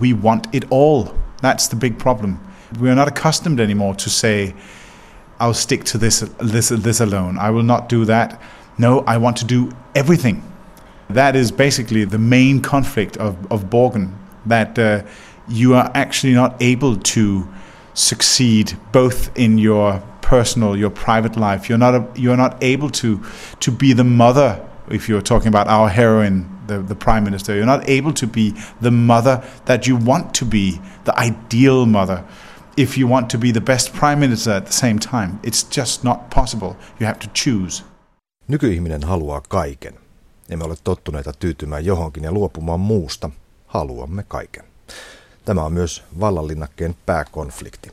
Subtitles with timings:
[0.00, 1.14] we want it all.
[1.42, 2.40] That's the big problem.
[2.80, 4.54] We are not accustomed anymore to say,
[5.40, 7.38] I'll stick to this, this, this alone.
[7.38, 8.40] I will not do that.
[8.76, 10.42] No, I want to do everything.
[11.10, 14.12] That is basically the main conflict of, of Borgen,
[14.46, 15.02] that uh,
[15.48, 17.48] you are actually not able to
[17.94, 21.68] succeed both in your personal, your private life.
[21.68, 23.22] You're not, a, you're not able to,
[23.60, 27.56] to be the mother, if you're talking about our heroine, the, the prime minister.
[27.56, 32.24] You're not able to be the mother that you want to be, the ideal mother.
[32.76, 36.04] If you want to be the best prime minister at the same time, it's just
[36.04, 36.76] not possible.
[37.00, 37.82] You have to choose.
[38.48, 39.94] Nykyihminen haluaa kaiken.
[40.48, 43.30] Emme ole tottuneita tyytymään johonkin ja luopumaan muusta.
[43.66, 44.64] Haluamme kaiken.
[45.44, 47.92] Tämä on myös vallanlinnakkeen pääkonflikti.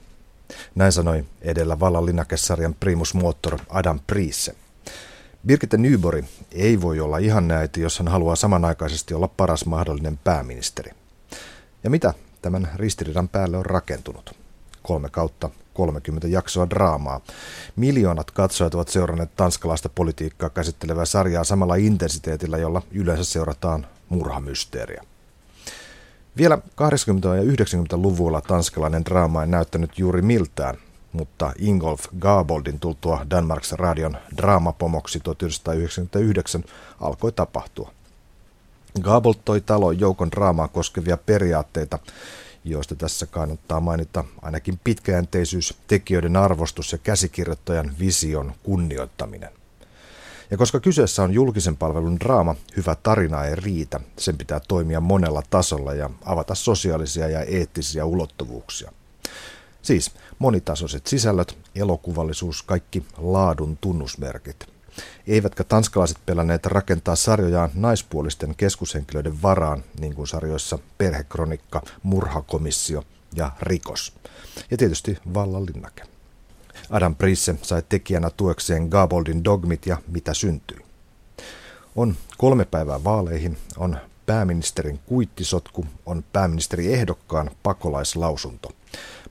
[0.76, 4.55] Näin sanoi edellä vallanlinnakesarjan primus motor Adam Priisse.
[5.48, 10.91] Birgitte Nyborg ei voi olla ihan näitä, jos hän haluaa samanaikaisesti olla paras mahdollinen pääministeri.
[11.84, 14.35] Ja mitä tämän ristiriidan päälle on rakentunut?
[14.84, 17.21] Kolme kautta 30 jaksoa draamaa.
[17.76, 25.04] Miljoonat katsojat ovat seuranneet tanskalaista politiikkaa käsittelevää sarjaa samalla intensiteetillä, jolla yleensä seurataan murhamysteeriä.
[26.38, 26.60] Vielä 80-
[27.35, 30.77] ja 90-luvulla tanskalainen draama ei näyttänyt juuri miltään,
[31.16, 36.63] mutta Ingolf Gaboldin tultua Danmarks radion draamapomoksi 1999
[37.02, 37.91] alkoi tapahtua.
[39.02, 41.99] Gabold toi taloon joukon draamaa koskevia periaatteita,
[42.63, 49.50] joista tässä kannattaa mainita ainakin pitkäjänteisyys, tekijöiden arvostus ja käsikirjoittajan vision kunnioittaminen.
[50.52, 54.00] Ja koska kyseessä on julkisen palvelun draama, hyvä tarina ei riitä.
[54.18, 58.91] Sen pitää toimia monella tasolla ja avata sosiaalisia ja eettisiä ulottuvuuksia.
[59.86, 64.68] Siis monitasoiset sisällöt, elokuvallisuus, kaikki laadun tunnusmerkit.
[65.28, 73.03] Eivätkä tanskalaiset pelänneet rakentaa sarjojaan naispuolisten keskushenkilöiden varaan, niin kuin sarjoissa Perhekronikka, Murhakomissio
[73.36, 74.13] ja Rikos.
[74.72, 76.03] Ja tietysti Vallanlinnake.
[76.90, 80.78] Adam Prisse sai tekijänä tuekseen Gaboldin dogmit ja mitä syntyi.
[81.95, 88.69] On kolme päivää vaaleihin, on pääministerin kuittisotku, on pääministeri ehdokkaan pakolaislausunto.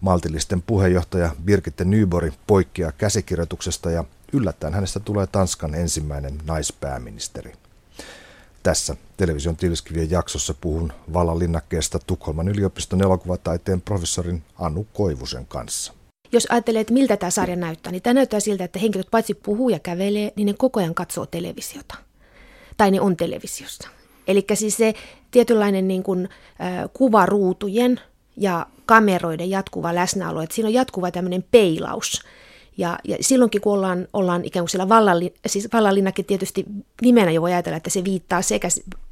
[0.01, 7.53] Maltillisten puheenjohtaja Birgitte Nyborg poikkeaa käsikirjoituksesta ja yllättäen hänestä tulee Tanskan ensimmäinen naispääministeri.
[8.63, 15.93] Tässä television tilskivien jaksossa puhun vallanlinnakkeesta Tukholman yliopiston elokuvataiteen professorin Anu Koivusen kanssa
[16.35, 19.69] jos ajattelee, että miltä tämä sarja näyttää, niin tämä näyttää siltä, että henkilöt paitsi puhuu
[19.69, 21.95] ja kävelee, niin ne koko ajan katsoo televisiota.
[22.77, 23.89] Tai ne on televisiossa.
[24.27, 24.95] Eli siis se
[25.31, 26.29] tietynlainen niin kuin,
[26.61, 28.01] äh, kuvaruutujen
[28.37, 32.23] ja kameroiden jatkuva läsnäolo, että siinä on jatkuva tämmöinen peilaus.
[32.77, 36.65] Ja, ja silloinkin, kun ollaan, ollaan ikään kuin siellä vallalli, siis vallallinnakin tietysti
[37.03, 38.69] nimenä jo voi ajatella, että se viittaa sekä,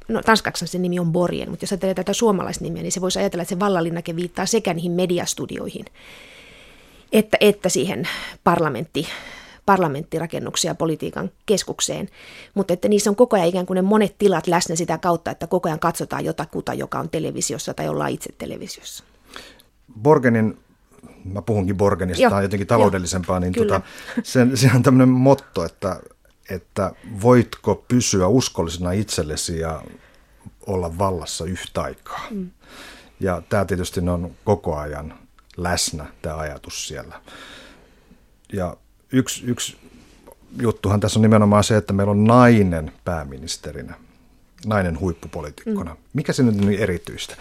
[0.07, 3.41] no tanskaksi sen nimi on Borien, mutta jos ajattelee tätä suomalaisnimiä, niin se voisi ajatella,
[3.41, 5.85] että se vallallinnake viittaa sekä niihin mediastudioihin,
[7.11, 8.07] että, että siihen
[8.43, 9.07] parlamentti,
[9.65, 12.09] parlamenttirakennuksia ja politiikan keskukseen,
[12.53, 15.47] mutta että niissä on koko ajan ikään kuin ne monet tilat läsnä sitä kautta, että
[15.47, 19.03] koko ajan katsotaan jotakuta, joka on televisiossa tai ollaan itse televisiossa.
[20.01, 20.57] Borgenin,
[21.25, 23.81] mä puhunkin Borgenista, tämä on jotenkin taloudellisempaa, jo, niin tota,
[24.23, 25.99] sen, se on tämmöinen motto, että,
[26.49, 29.83] että voitko pysyä uskollisena itsellesi ja
[30.67, 32.21] olla vallassa yhtä aikaa.
[32.31, 32.49] Mm.
[33.19, 35.13] Ja tämä tietysti on koko ajan
[35.57, 37.21] läsnä tämä ajatus siellä.
[38.53, 38.77] Ja
[39.11, 39.77] yksi, yksi
[40.61, 43.95] juttuhan tässä on nimenomaan se, että meillä on nainen pääministerinä,
[44.65, 45.91] nainen huippupolitiikkona.
[45.91, 45.97] Mm.
[46.13, 47.35] Mikä se nyt on niin erityistä?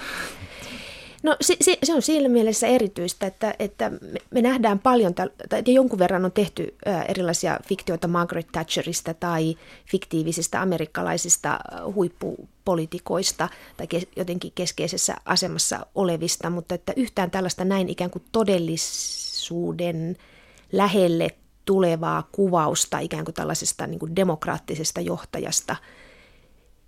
[1.22, 3.90] No se, se, se on siinä mielessä erityistä, että, että
[4.30, 5.14] me, nähdään paljon,
[5.48, 6.74] tai jonkun verran on tehty
[7.08, 9.56] erilaisia fiktioita Margaret Thatcherista tai
[9.90, 11.60] fiktiivisistä amerikkalaisista
[11.94, 20.16] huippupolitikoista tai kes, jotenkin keskeisessä asemassa olevista, mutta että yhtään tällaista näin ikään kuin todellisuuden
[20.72, 21.28] lähelle
[21.64, 25.76] tulevaa kuvausta ikään kuin tällaisesta niin kuin demokraattisesta johtajasta–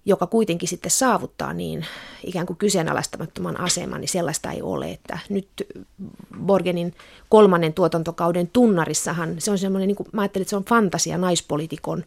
[0.07, 1.87] joka kuitenkin sitten saavuttaa niin
[2.25, 4.91] ikään kuin kyseenalaistamattoman aseman, niin sellaista ei ole.
[4.91, 5.49] Että nyt
[6.47, 6.95] Borgenin
[7.29, 12.05] kolmannen tuotantokauden tunnarissahan se on semmoinen, niin kuin, mä ajattelin, että se on fantasia naispolitiikon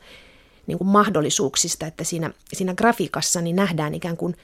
[0.68, 4.36] niin kuin mahdollisuuksista, että siinä, siinä grafiikassa niin nähdään ikään kuin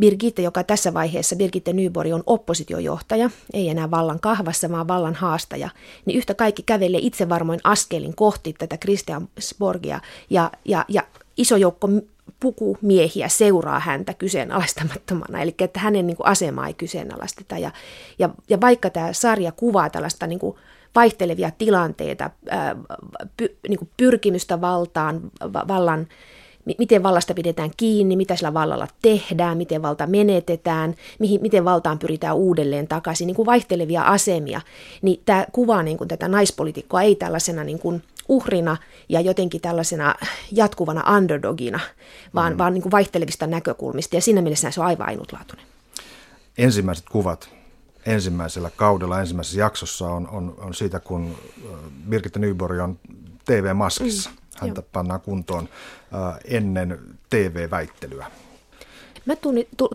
[0.00, 5.68] Birgitte, joka tässä vaiheessa, Birgitte Nyborg on oppositiojohtaja, ei enää vallan kahvassa, vaan vallan haastaja,
[6.06, 9.28] niin yhtä kaikki kävelee itsevarmoin askelin kohti tätä Christian
[9.58, 10.00] Borgia
[10.30, 11.02] ja, ja, ja
[11.36, 11.88] iso joukko
[12.40, 17.58] pukumiehiä seuraa häntä kyseenalaistamattomana, eli että hänen niin kuin, asemaa ei kyseenalaisteta.
[17.58, 17.70] Ja,
[18.18, 20.56] ja, ja vaikka tämä sarja kuvaa tällaista niin kuin,
[20.94, 22.76] vaihtelevia tilanteita, ää,
[23.36, 25.20] py, niin kuin pyrkimystä valtaan,
[25.68, 26.06] vallan
[26.78, 32.36] miten vallasta pidetään kiinni, mitä sillä vallalla tehdään, miten valta menetetään, mihin, miten valtaan pyritään
[32.36, 34.60] uudelleen takaisin, niin kuin vaihtelevia asemia.
[35.02, 38.76] Niin tämä kuvaa niin kuin tätä naispolitiikkoa ei tällaisena niin kuin uhrina
[39.08, 40.14] ja jotenkin tällaisena
[40.52, 41.80] jatkuvana underdogina,
[42.34, 42.58] vaan, mm.
[42.58, 45.66] vaan niin kuin vaihtelevista näkökulmista, ja siinä mielessä se on aivan ainutlaatuinen.
[46.58, 47.50] Ensimmäiset kuvat
[48.06, 51.36] ensimmäisellä kaudella, ensimmäisessä jaksossa on, on, on siitä, kun
[52.08, 52.98] Birgitta Nyborg on
[53.44, 54.30] TV-maskissa.
[54.30, 54.88] Mm, Häntä jo.
[54.92, 55.68] pannaan kuntoon
[56.14, 56.98] äh, ennen
[57.30, 58.30] TV-väittelyä.
[59.26, 59.36] Mä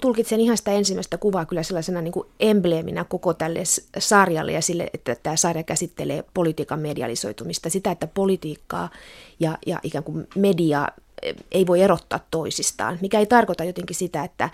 [0.02, 3.64] tulkitsen ihan sitä ensimmäistä kuvaa kyllä sellaisena niin kuin embleeminä koko tälle
[3.98, 7.70] sarjalle ja sille, että tämä sarja käsittelee politiikan medialisoitumista.
[7.70, 8.90] Sitä, että politiikkaa
[9.40, 10.88] ja, ja ikään kuin media
[11.52, 14.50] ei voi erottaa toisistaan, mikä ei tarkoita jotenkin sitä, että,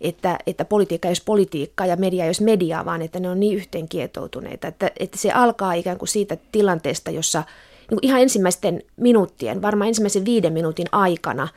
[0.00, 3.40] että, että politiikka ei olisi politiikkaa ja media ei olisi mediaa, vaan että ne on
[3.40, 4.68] niin yhteen kietoutuneita.
[4.68, 7.42] Että, että se alkaa ikään kuin siitä tilanteesta, jossa
[7.90, 11.48] niin ihan ensimmäisten minuuttien, varmaan ensimmäisen viiden minuutin aikana,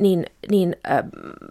[0.00, 0.76] niin, niin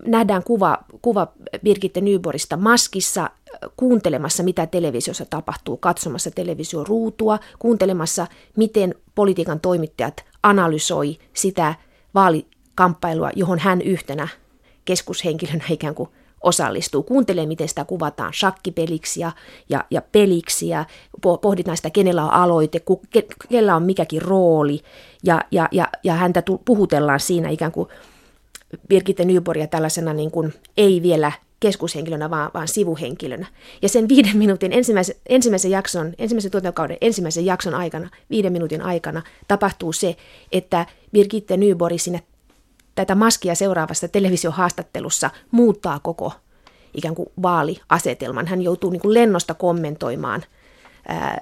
[0.05, 1.27] nähdään kuva, kuva
[1.63, 3.29] Birgitte Nyborista maskissa
[3.77, 11.75] kuuntelemassa, mitä televisiossa tapahtuu, katsomassa televisioruutua, kuuntelemassa, miten politiikan toimittajat analysoi sitä
[12.15, 14.27] vaalikamppailua, johon hän yhtenä
[14.85, 16.09] keskushenkilönä ikään kuin
[16.41, 19.31] osallistuu, kuuntelee, miten sitä kuvataan shakkipeliksi ja,
[19.69, 20.85] ja, ja peliksi ja
[21.41, 24.81] pohditaan sitä, kenellä on aloite, ku, ke, kellä on mikäkin rooli
[25.23, 27.89] ja, ja, ja, ja häntä puhutellaan siinä ikään kuin
[28.87, 33.47] Birgitte Nyborgia tällaisena niin kuin ei vielä keskushenkilönä, vaan, vaan sivuhenkilönä.
[33.81, 39.21] Ja sen viiden minuutin ensimmäisen, ensimmäisen jakson, ensimmäisen tuotantokauden ensimmäisen jakson aikana, viiden minuutin aikana,
[39.47, 40.15] tapahtuu se,
[40.51, 42.23] että Birgitte Nyborg sinne
[42.95, 46.33] tätä maskia seuraavassa televisiohaastattelussa muuttaa koko
[46.93, 48.47] ikään kuin vaaliasetelman.
[48.47, 50.43] Hän joutuu niin kuin lennosta kommentoimaan
[51.07, 51.41] ää,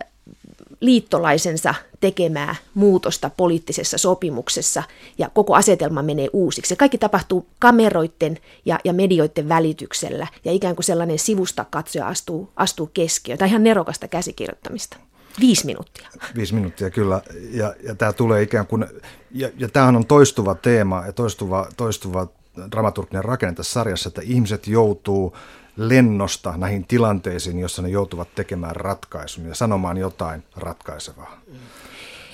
[0.79, 4.83] liittolaisensa tekemää muutosta poliittisessa sopimuksessa
[5.17, 6.69] ja koko asetelma menee uusiksi.
[6.69, 12.49] Se kaikki tapahtuu kameroiden ja, ja medioiden välityksellä ja ikään kuin sellainen sivusta katsoja astuu,
[12.55, 13.37] astuu keskiöön.
[13.37, 14.97] Tämä ihan nerokasta käsikirjoittamista.
[15.39, 16.09] Viisi minuuttia.
[16.35, 17.21] Viisi minuuttia, kyllä.
[17.51, 18.85] Ja, ja tämä tulee ikään kuin,
[19.31, 22.27] ja, ja tämähän on toistuva teema ja toistuva, toistuva
[22.71, 25.35] dramaturginen rakenne tässä sarjassa, että ihmiset joutuu
[25.77, 31.41] lennosta näihin tilanteisiin, jossa ne joutuvat tekemään ratkaisun ja sanomaan jotain ratkaisevaa.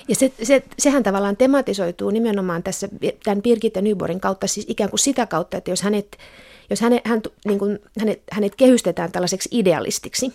[0.08, 2.88] Ja se, se, sehän tavallaan tematisoituu nimenomaan tässä
[3.24, 6.16] tämän Birgitte Nyborgin kautta, siis ikään kuin sitä kautta, että jos hänet,
[6.70, 10.32] jos hänet, hän, niin kuin, hänet, hänet kehystetään tällaiseksi idealistiksi,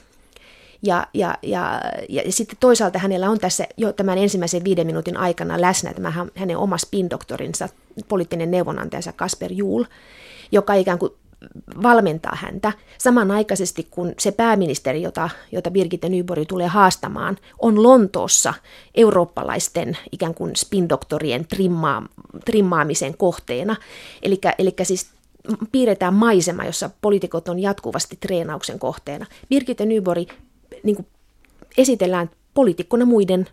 [0.84, 5.18] ja, ja, ja, ja, ja sitten toisaalta hänellä on tässä jo tämän ensimmäisen viiden minuutin
[5.18, 7.70] aikana läsnä tämä hänen oma spin-doktorinsa,
[8.08, 9.84] poliittinen neuvonantajansa Kasper Juul,
[10.52, 11.12] joka ikään kuin
[11.84, 18.54] valmentaa häntä samanaikaisesti, kun se pääministeri, jota, jota Birgitte Nyborg tulee haastamaan, on Lontoossa
[18.96, 22.06] eurooppalaisten ikään kuin spin-doktorien trimmaa,
[22.46, 23.76] trimmaamisen kohteena.
[24.22, 25.08] Eli siis
[25.72, 29.26] piirretään maisema, jossa poliitikot on jatkuvasti treenauksen kohteena.
[29.50, 30.30] Birgitte Nyborg
[30.84, 31.08] niin kuin
[31.78, 33.48] esitellään poliitikkona muiden,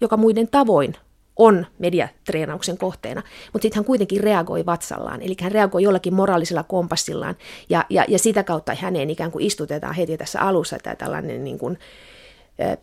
[0.00, 0.94] joka muiden tavoin
[1.36, 3.22] on mediatreenauksen kohteena,
[3.52, 7.36] mutta sitten hän kuitenkin reagoi vatsallaan, eli hän reagoi jollakin moraalisella kompassillaan,
[7.68, 11.58] ja, ja, ja sitä kautta häneen ikään kuin istutetaan heti tässä alussa tämä tällainen niin
[11.58, 11.78] kuin,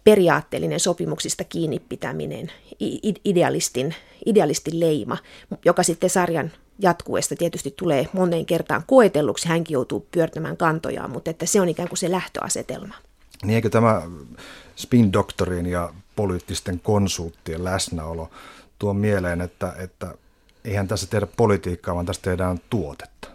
[0.04, 2.52] periaatteellinen sopimuksista kiinni pitäminen,
[3.26, 3.96] idealistin,
[4.26, 5.18] idealistin leima,
[5.66, 11.46] joka sitten sarjan jatkuessa tietysti tulee moneen kertaan koetelluksi, hänkin joutuu pyörtämään kantojaan, mutta että
[11.46, 12.96] se on ikään kuin se lähtöasetelma.
[13.44, 14.02] Niin eikö tämä
[14.76, 18.30] spin-doktorin ja poliittisten konsulttien läsnäolo
[18.80, 20.14] tuo mieleen, että, että
[20.66, 23.28] eihän tässä tehdä politiikkaa, vaan tässä tehdään tuotetta?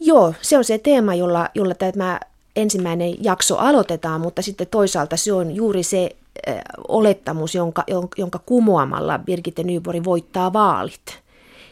[0.00, 2.20] Joo, se on se teema, jolla, jolla tämä
[2.56, 6.16] ensimmäinen jakso aloitetaan, mutta sitten toisaalta se on juuri se
[6.48, 7.84] äh, olettamus, jonka,
[8.16, 11.22] jonka kumoamalla Birgitte Nyborg voittaa vaalit.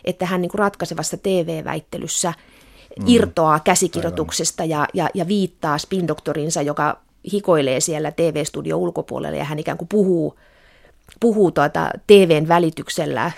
[0.04, 2.32] Että hän niin ratkaisevassa TV-väittelyssä.
[3.06, 6.98] Irtoaa käsikirjoituksesta ja, ja, ja viittaa spindoktorinsa, joka
[7.32, 10.38] hikoilee siellä TV-studio ulkopuolella ja hän ikään kuin puhuu,
[11.20, 13.32] puhuu tuota TVn välityksellä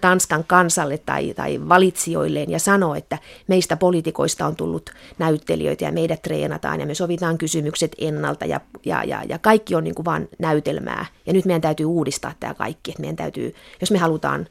[0.00, 3.18] Tanskan kansalle tai, tai valitsijoilleen ja sanoo, että
[3.48, 9.04] meistä poliitikoista on tullut näyttelijöitä ja meidät treenataan ja me sovitaan kysymykset ennalta ja, ja,
[9.04, 11.06] ja, ja kaikki on niin kuin vaan näytelmää.
[11.26, 12.90] Ja nyt meidän täytyy uudistaa tämä kaikki.
[12.90, 14.46] Että meidän täytyy, jos me halutaan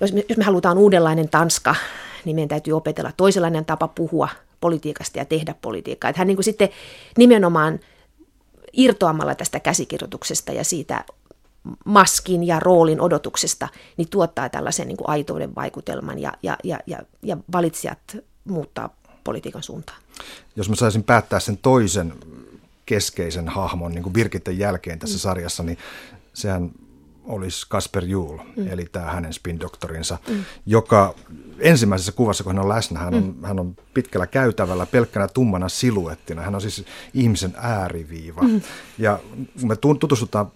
[0.00, 1.74] jos me, jos me halutaan uudenlainen Tanska,
[2.24, 4.28] niin meidän täytyy opetella toisenlainen tapa puhua
[4.60, 6.10] politiikasta ja tehdä politiikkaa.
[6.10, 6.68] Että hän niin kuin sitten
[7.16, 7.80] nimenomaan
[8.72, 11.04] irtoamalla tästä käsikirjoituksesta ja siitä
[11.84, 16.98] maskin ja roolin odotuksesta, niin tuottaa tällaisen niin kuin aitouden vaikutelman ja, ja, ja, ja,
[17.22, 19.98] ja valitsijat muuttaa politiikan suuntaan.
[20.56, 22.14] Jos mä saisin päättää sen toisen
[22.86, 25.20] keskeisen hahmon niin kuin Birgitten jälkeen tässä mm.
[25.20, 25.78] sarjassa, niin
[26.34, 26.70] sehän
[27.28, 28.68] olisi Kasper Juhl, mm.
[28.68, 30.44] eli tämä hänen spin-doktorinsa, mm.
[30.66, 31.14] joka
[31.58, 33.44] ensimmäisessä kuvassa, kun hän on läsnä, hän on, mm.
[33.44, 36.42] hän on pitkällä käytävällä pelkkänä tummana siluettina.
[36.42, 38.42] Hän on siis ihmisen ääriviiva.
[38.42, 38.60] Mm.
[38.98, 39.18] Ja
[39.60, 40.52] kun me tutustutaan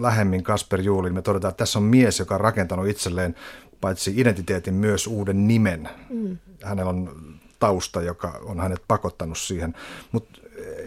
[0.00, 3.34] lähemmin Kasper Juhliin, me todetaan, että tässä on mies, joka on rakentanut itselleen
[3.80, 5.88] paitsi identiteetin myös uuden nimen.
[6.10, 6.38] Mm.
[6.62, 7.16] Hänellä on
[7.58, 9.74] tausta, joka on hänet pakottanut siihen.
[10.12, 10.40] Mutta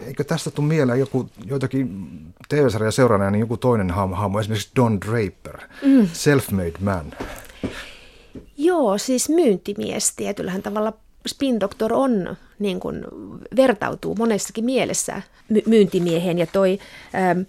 [0.06, 2.08] eikö tästä tule mieleen joku, joitakin
[2.48, 6.08] TV-sarja seuraajana, niin joku toinen hahmo, esimerkiksi Don Draper, mm.
[6.12, 7.12] self-made man.
[8.56, 10.92] Joo, siis myyntimies tietyllähän tavalla
[11.26, 13.04] Spin Doctor on, niin kuin,
[13.56, 16.78] vertautuu monessakin mielessä my- myyntimieheen ja toi
[17.14, 17.40] ähm,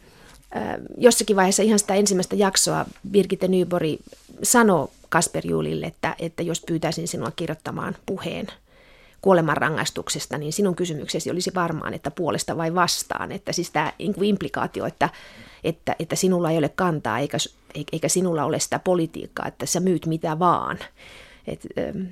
[0.56, 4.00] ähm, jossakin vaiheessa ihan sitä ensimmäistä jaksoa Birgitte Nybori
[4.44, 8.48] sanoi Kasper Juulille, että, että jos pyytäisin sinua kirjoittamaan puheen–
[9.22, 13.32] kuolemanrangaistuksesta, niin sinun kysymyksesi olisi varmaan, että puolesta vai vastaan.
[13.32, 15.10] Että siis tämä niin implikaatio, että,
[15.64, 17.38] että, että sinulla ei ole kantaa eikä,
[17.92, 20.80] eikä sinulla ole sitä politiikkaa, että sä myyt mitä vaan.
[21.48, 22.04] Et, ähm,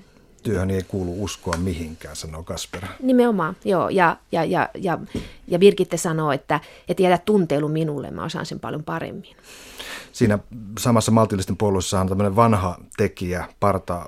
[0.44, 2.86] Työhön ei kuulu uskoa mihinkään, sanoo Kasper.
[3.02, 3.90] Nimenomaan, joo.
[3.90, 5.00] Ja, ja, ja, ja,
[5.48, 6.60] ja Birgitte sanoo, että,
[6.90, 9.36] että jätä tunteilu minulle, mä osaan sen paljon paremmin.
[10.12, 10.40] Siinä
[10.80, 14.06] samassa maltillisten puolueessa on tämmöinen vanha tekijä, parta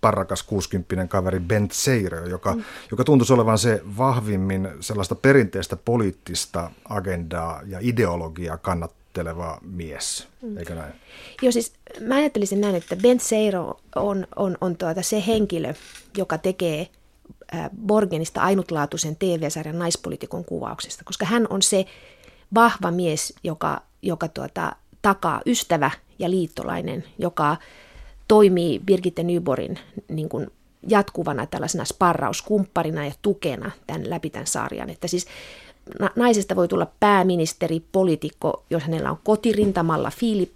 [0.00, 2.64] parrakas 60 kaveri Bent Seirö, joka, mm.
[2.90, 10.56] joka tuntuisi olevan se vahvimmin sellaista perinteistä poliittista agendaa ja ideologiaa kannatteleva mies, mm.
[10.56, 10.92] eikö näin?
[11.42, 15.74] Joo, siis mä ajattelisin näin, että Bent Seiro on, on, on tuota se henkilö,
[16.16, 16.88] joka tekee
[17.86, 21.86] Borgenista ainutlaatuisen TV-sarjan naispolitiikon kuvauksesta, koska hän on se
[22.54, 27.56] vahva mies, joka, joka tuota, takaa ystävä ja liittolainen, joka
[28.28, 30.46] toimii Birgitte Nyborin niin kuin
[30.88, 34.90] jatkuvana tällaisena sparrauskumpparina ja tukena tämän läpi tämän sarjan.
[34.90, 35.26] Että siis
[36.16, 40.54] naisesta voi tulla pääministeri, poliitikko, jos hänellä on kotirintamalla Philip,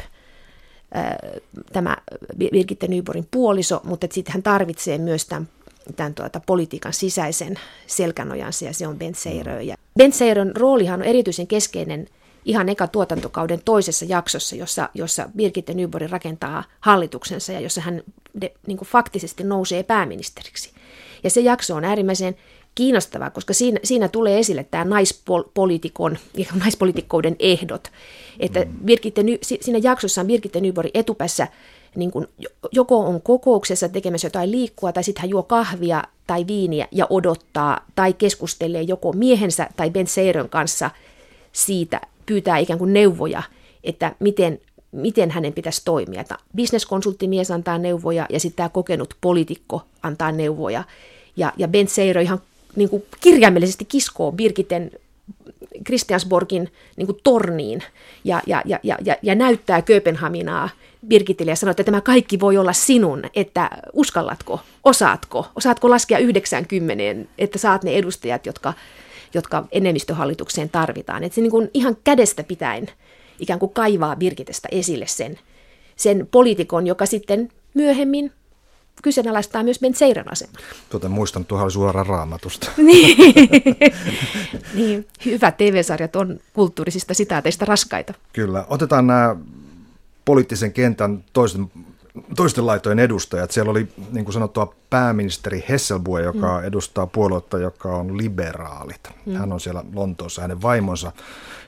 [1.72, 1.96] tämä
[2.38, 5.48] Birgitte Nyborin puoliso, mutta sitten hän tarvitsee myös tämän,
[5.96, 7.54] tämän tuota, politiikan sisäisen
[7.86, 9.62] selkänojansa ja se on Ben Seirö.
[9.62, 12.06] Ja Ben Seirön roolihan on erityisen keskeinen–
[12.44, 18.02] ihan eka tuotantokauden toisessa jaksossa, jossa, jossa Birgitte Nyborg rakentaa hallituksensa ja jossa hän
[18.40, 20.70] de, niin kuin faktisesti nousee pääministeriksi.
[21.24, 22.36] Ja se jakso on äärimmäisen
[22.74, 26.18] kiinnostavaa, koska siinä, siinä tulee esille tämä naispolitiikon,
[26.64, 27.88] naispolitiikkouden ehdot.
[28.40, 28.72] Että mm.
[28.84, 29.22] Birgitte,
[29.60, 31.48] siinä jaksossa on Birgitte Nyborg etupäässä
[31.96, 32.26] niin kuin,
[32.72, 37.86] joko on kokouksessa tekemässä jotain liikkua, tai sitten hän juo kahvia tai viiniä ja odottaa,
[37.94, 40.90] tai keskustelee joko miehensä tai Ben Seirön kanssa
[41.52, 43.42] siitä, pyytää ikään kuin neuvoja,
[43.84, 44.60] että miten,
[44.92, 46.24] miten hänen pitäisi toimia.
[46.56, 50.84] Bisneskonsulttimies antaa neuvoja ja sitten tämä kokenut poliitikko antaa neuvoja.
[51.36, 52.40] Ja, ja Ben Seiro ihan
[52.76, 54.90] niin kuin kirjaimellisesti kiskoo Birgitten
[55.84, 57.82] Christiansborgin niin kuin torniin
[58.24, 60.68] ja, ja, ja, ja, ja näyttää Kööpenhaminaa
[61.06, 67.30] Birgitille ja sanoo, että tämä kaikki voi olla sinun, että uskallatko, osaatko, osaatko laskea 90,
[67.38, 68.72] että saat ne edustajat, jotka
[69.34, 71.24] jotka enemmistöhallitukseen tarvitaan.
[71.24, 72.86] Että se niin kuin ihan kädestä pitäen
[73.40, 75.38] ikään kuin kaivaa Birgitestä esille sen,
[75.96, 78.32] sen poliitikon, joka sitten myöhemmin
[79.02, 80.62] kyseenalaistaa myös Ben Seiran aseman.
[80.90, 82.70] Tuota, muistan, tuohon oli suoraan raamatusta.
[82.76, 83.16] niin.
[84.74, 88.14] niin, hyvä TV-sarjat on kulttuurisista sitaateista raskaita.
[88.32, 88.64] Kyllä.
[88.68, 89.36] Otetaan nämä
[90.24, 91.70] poliittisen kentän toisten
[92.36, 93.50] toisten laitojen edustajat.
[93.50, 96.64] Siellä oli niin kuin sanottua pääministeri Hesselbue, joka mm.
[96.64, 99.00] edustaa puoluetta, joka on liberaalit.
[99.26, 99.34] Mm.
[99.34, 101.12] Hän on siellä Lontoossa, hänen vaimonsa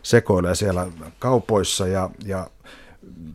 [0.03, 0.87] sekoilee siellä
[1.19, 2.51] kaupoissa ja, ja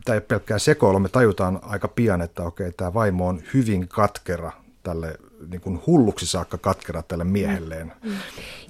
[0.05, 4.51] tämä ei pelkkää sekoilu, me tajutaan aika pian, että okei, tämä vaimo on hyvin katkera
[4.83, 7.93] tälle niin kuin hulluksi saakka katkera tälle miehelleen.
[8.03, 8.09] Mm.
[8.09, 8.15] Mm.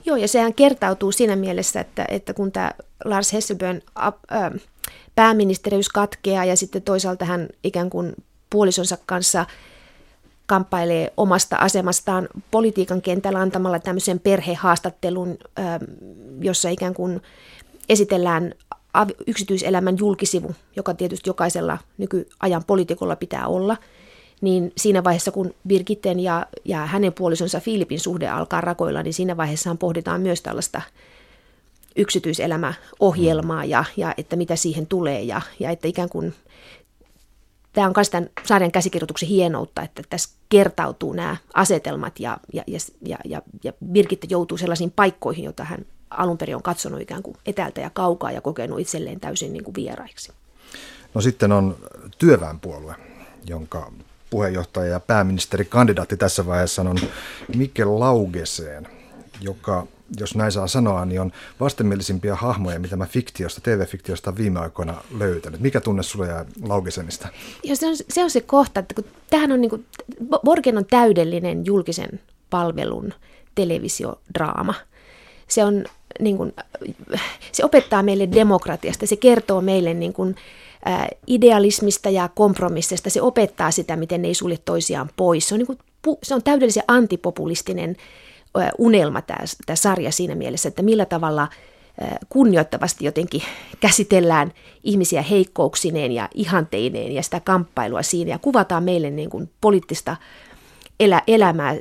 [0.05, 2.71] Joo, ja sehän kertautuu siinä mielessä, että, että kun tämä
[3.05, 4.13] Lars Hesselbön äh,
[5.15, 8.13] pääministeriys katkeaa ja sitten toisaalta hän ikään kuin
[8.49, 9.45] puolisonsa kanssa
[10.45, 15.37] kamppailee omasta asemastaan politiikan kentällä antamalla tämmöisen perhehaastattelun,
[16.41, 17.21] jossa ikään kuin
[17.89, 18.53] esitellään
[19.27, 23.77] yksityiselämän julkisivu, joka tietysti jokaisella nykyajan poliitikolla pitää olla,
[24.41, 29.37] niin siinä vaiheessa, kun Birgitten ja, ja hänen puolisonsa Filipin suhde alkaa rakoilla, niin siinä
[29.37, 30.81] vaiheessa pohditaan myös tällaista
[31.95, 36.33] yksityiselämäohjelmaa ja, ja että mitä siihen tulee ja, ja että ikään kuin
[37.73, 42.63] tämä on myös tämän sarjan käsikirjoituksen hienoutta, että tässä kertautuu nämä asetelmat ja, ja,
[43.01, 47.37] ja, ja, ja Birgitte joutuu sellaisiin paikkoihin, joita hän alun perin on katsonut ikään kuin
[47.45, 50.31] etäältä ja kaukaa ja kokenut itselleen täysin niin kuin vieraiksi.
[51.13, 51.77] No sitten on
[52.17, 52.95] työväenpuolue,
[53.45, 53.91] jonka
[54.29, 56.97] puheenjohtaja ja pääministerikandidaatti tässä vaiheessa on
[57.55, 58.87] Mikkel Laugeseen,
[59.41, 59.87] joka
[60.19, 65.59] jos näin saa sanoa, niin on vastenmielisimpiä hahmoja, mitä mä fiktiosta, TV-fiktiosta viime aikoina löytänyt.
[65.59, 67.27] Mikä tunne sulle jää Laugesenista?
[67.63, 69.85] Ja se on se, on se kohta, että kun tämähän on niin kuin,
[70.45, 73.13] Borgen on täydellinen julkisen palvelun
[73.55, 74.73] televisiodraama.
[75.47, 75.85] Se on
[76.19, 76.53] niin kuin,
[77.51, 80.35] se opettaa meille demokratiasta, se kertoo meille niin kuin,
[81.27, 85.47] idealismista ja kompromissista, se opettaa sitä, miten ne ei sulje toisiaan pois.
[85.47, 85.79] Se on, niin kuin,
[86.23, 87.95] se on täydellisen antipopulistinen
[88.77, 91.47] unelma tämä, tämä sarja siinä mielessä, että millä tavalla
[92.29, 93.41] kunnioittavasti jotenkin
[93.79, 94.53] käsitellään
[94.83, 98.31] ihmisiä heikkouksineen ja ihanteineen ja sitä kamppailua siinä.
[98.31, 100.17] Ja kuvataan meille niin kuin poliittista
[100.99, 101.75] elä, elämää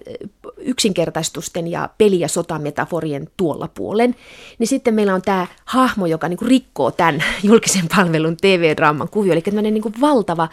[0.58, 4.14] yksinkertaistusten ja peli- ja sotametaforien tuolla puolen,
[4.58, 9.32] niin sitten meillä on tämä hahmo, joka niin kuin rikkoo tämän julkisen palvelun TV-draaman kuvio,
[9.32, 10.48] eli tämmöinen niin kuin valtava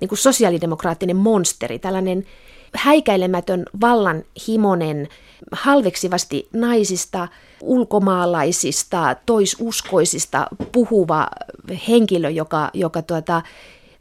[0.00, 2.26] niin kuin sosiaalidemokraattinen monsteri, tällainen
[2.76, 5.08] häikäilemätön vallanhimonen,
[5.52, 7.28] halveksivasti naisista,
[7.60, 11.28] ulkomaalaisista, toisuskoisista puhuva
[11.88, 13.42] henkilö, joka, joka tuota,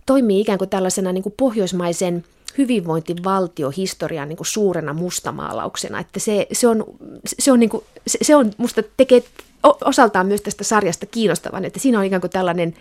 [0.06, 2.24] toimii ikään kuin tällaisena niin kuin pohjoismaisen
[2.58, 6.00] hyvinvointivaltiohistorian niin kuin suurena mustamaalauksena.
[6.00, 6.86] Että se, se, on,
[7.26, 9.24] se, on, niin kuin, se, se on musta tekee
[9.64, 12.74] osaltaan myös tästä sarjasta kiinnostavan, että siinä on ikään kuin tällainen,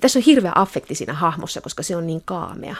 [0.00, 2.76] tässä on hirveä affekti siinä hahmossa, koska se on niin kaamea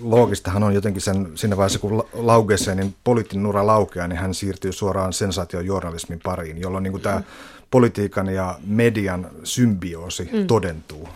[0.00, 4.72] loogistahan on jotenkin sen, siinä vaiheessa, kun laukeeseen, niin poliittinen ura laukeaa, niin hän siirtyy
[4.72, 7.22] suoraan sensaatiojournalismin pariin, jolloin niin kuin tämä
[7.70, 10.46] politiikan ja median symbioosi mm.
[10.46, 11.08] todentuu.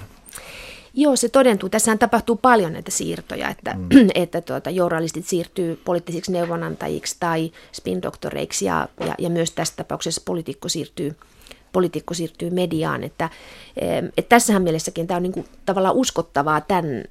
[0.94, 1.68] Joo, se todentuu.
[1.68, 3.88] Tässähän tapahtuu paljon näitä siirtoja, että, mm.
[4.14, 10.68] että tuota, journalistit siirtyy poliittisiksi neuvonantajiksi tai spin-doktoreiksi ja, ja, ja myös tässä tapauksessa poliitikko
[10.68, 11.16] siirtyy
[11.72, 13.04] poliitikko siirtyy mediaan.
[13.04, 13.30] Että,
[14.16, 17.04] että tässähän mielessäkin tämä on niin kuin tavallaan uskottavaa tämän,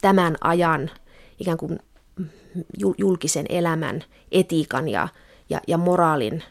[0.00, 0.90] tämän ajan
[1.38, 1.78] ikään kuin
[2.98, 5.08] julkisen elämän etiikan ja,
[5.50, 6.42] ja, ja moraalin,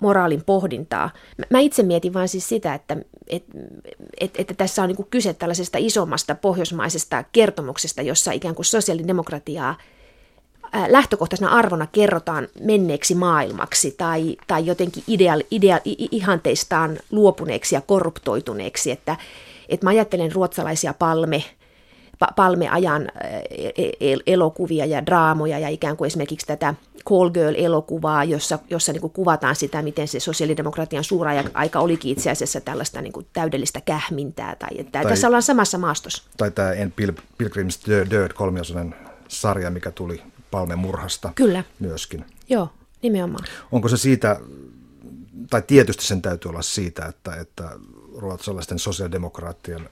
[0.00, 1.10] moraalin pohdintaa.
[1.50, 2.96] Mä itse mietin vain siis sitä, että,
[3.28, 3.52] että,
[4.20, 9.76] että, että tässä on niin kyse tällaisesta isommasta pohjoismaisesta kertomuksesta, jossa ikään kuin sosiaalidemokratiaa
[10.88, 15.80] lähtökohtaisena arvona kerrotaan menneeksi maailmaksi tai, tai jotenkin idea, idea,
[16.10, 18.90] ihanteistaan luopuneeksi ja korruptoituneeksi.
[18.90, 19.16] Että,
[19.68, 21.44] että mä ajattelen ruotsalaisia palme,
[22.36, 23.68] palmeajan e,
[24.00, 26.74] e, elokuvia ja draamoja ja ikään kuin esimerkiksi tätä
[27.08, 32.60] Call Girl-elokuvaa, jossa, jossa niin kuin kuvataan sitä, miten se sosiaalidemokratian suura-aika olikin itse asiassa
[32.60, 34.56] tällaista niin kuin täydellistä kähmintää.
[34.56, 36.22] Tai, että tai, tässä ollaan samassa maastossa.
[36.36, 38.94] Tai tämä En Pil- Pilgrim's Dirt kolmiosainen
[39.28, 41.64] sarja, mikä tuli palmemurhasta Kyllä.
[41.78, 42.24] myöskin.
[42.48, 42.68] Joo,
[43.02, 43.44] nimenomaan.
[43.72, 44.40] Onko se siitä,
[45.50, 47.70] tai tietysti sen täytyy olla siitä, että, että
[48.16, 49.88] ruotsalaisten sosiaalidemokraattien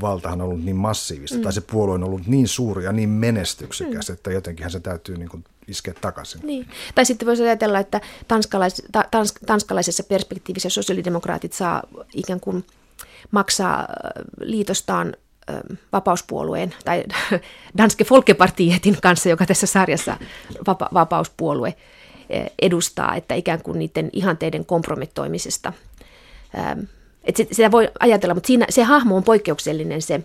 [0.00, 1.42] valtahan on ollut niin massiivista, mm.
[1.42, 4.12] tai se puolue on ollut niin suuri ja niin menestyksekäs, mm.
[4.12, 6.40] että jotenkinhan se täytyy niin kuin iskeä takaisin.
[6.44, 6.68] Niin.
[6.94, 11.82] Tai sitten voisi ajatella, että tanskalais, ta, tans, tanskalaisessa perspektiivissä sosiaalidemokraatit saa
[12.14, 12.64] ikään kuin
[13.30, 13.88] maksaa
[14.40, 15.16] liitostaan
[15.92, 17.04] vapauspuolueen tai
[17.78, 20.16] Danske Folkepartietin kanssa, joka tässä sarjassa
[20.66, 21.74] vapa, vapauspuolue
[22.62, 25.72] edustaa, että ikään kuin niiden ihanteiden kompromettoimisesta
[27.24, 30.20] et sitä voi ajatella, mutta siinä se hahmo on poikkeuksellinen se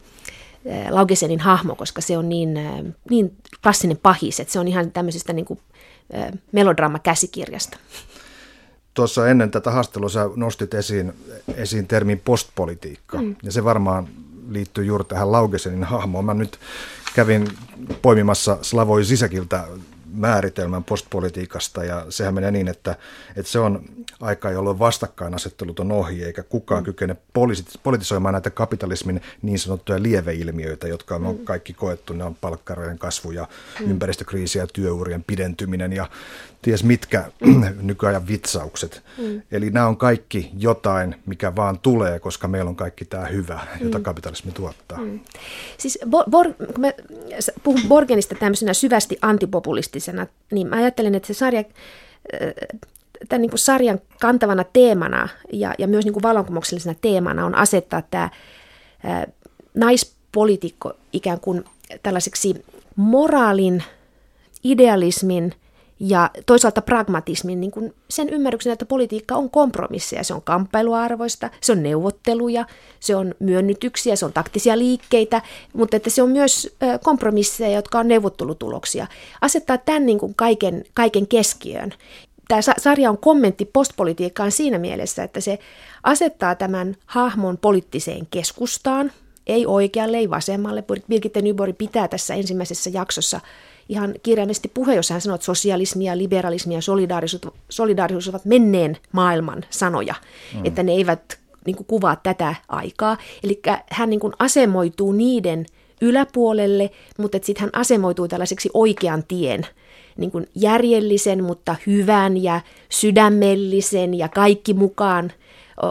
[0.90, 2.60] Laugesenin hahmo, koska se on niin,
[3.10, 5.60] niin klassinen pahis, että se on ihan tämmöisestä niin kuin,
[6.52, 7.78] melodraama-käsikirjasta.
[8.94, 11.14] Tuossa ennen tätä haastelua sä nostit esiin,
[11.56, 13.36] esiin termin postpolitiikka, mm.
[13.44, 14.08] ja se varmaan
[14.50, 16.26] liittyy juuri tähän Laugesenin hahmoon.
[16.26, 16.60] Mä nyt
[17.16, 17.48] kävin
[18.02, 19.68] poimimassa Slavoj Sisäkiltä
[20.18, 22.96] määritelmän postpolitiikasta ja sehän menee niin, että,
[23.36, 23.86] että se on
[24.22, 26.86] aika, jolloin vastakkainasettelut on ohi eikä kukaan mm.
[26.86, 27.16] kykene
[27.84, 31.46] politisoimaan näitä kapitalismin niin sanottuja lieveilmiöitä, jotka on mm.
[31.46, 32.14] kaikki koettu.
[32.14, 33.48] Ne on palkkarojen kasvu ja
[33.80, 33.92] mm.
[33.92, 36.10] ympäristökriisi ja työurien pidentyminen ja
[36.62, 37.26] ties mitkä
[37.82, 39.04] nykyajan vitsaukset.
[39.18, 39.42] Mm.
[39.52, 43.98] Eli nämä on kaikki jotain, mikä vaan tulee, koska meillä on kaikki tämä hyvä, jota
[43.98, 44.04] mm.
[44.04, 44.98] kapitalismi tuottaa.
[44.98, 45.20] Mm.
[45.78, 46.92] Siis Bor- kun mä
[47.64, 51.66] puhun Borgenista tämmöisenä syvästi antipopulistisena, niin mä ajattelen, että se sarja, äh,
[53.30, 58.02] tämän niin kuin sarjan kantavana teemana ja, ja myös niin kuin vallankumouksellisena teemana on asettaa
[58.02, 58.30] tämä
[59.04, 59.26] ää, äh,
[59.74, 61.64] naispolitiikko ikään kuin
[62.04, 62.66] tällaiseksi
[62.96, 63.84] moraalin,
[64.64, 65.54] idealismin–
[66.00, 71.72] ja toisaalta pragmatismin, niin kuin sen ymmärryksen, että politiikka on kompromisseja, se on kamppailuarvoista, se
[71.72, 72.66] on neuvotteluja,
[73.00, 75.42] se on myönnytyksiä, se on taktisia liikkeitä,
[75.74, 79.08] mutta että se on myös kompromisseja, jotka on neuvottelutuloksia.
[79.42, 81.94] Asettaa tämän niin kuin kaiken, kaiken keskiöön.
[82.48, 85.60] Tämä sarja on kommentti postpolitiikkaan siinä mielessä, että se
[86.04, 89.12] asettaa tämän hahmon poliittiseen keskustaan,
[89.48, 90.84] ei oikealle, ei vasemmalle.
[91.10, 93.40] Birgitte Nyborg pitää tässä ensimmäisessä jaksossa
[93.90, 98.98] ihan kirjaimellisesti puhe, jossa hän sanoo, että sosialismi ja liberalismi ja solidaarisuus, solidaarisuus ovat menneen
[99.12, 100.16] maailman sanoja,
[100.54, 100.66] mm.
[100.66, 103.18] että ne eivät niin kuin, kuvaa tätä aikaa.
[103.44, 105.66] Eli hän niin kuin, asemoituu niiden
[106.02, 109.68] yläpuolelle, mutta sitten hän asemoituu tällaiseksi oikean tien,
[110.18, 115.32] niin kuin järjellisen, mutta hyvän ja sydämellisen ja kaikki mukaan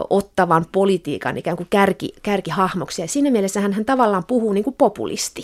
[0.09, 3.01] ottavan politiikan ikään kuin kärki, kärkihahmoksi.
[3.01, 5.43] Ja siinä mielessä hän, hän tavallaan puhuu niin kuin populisti.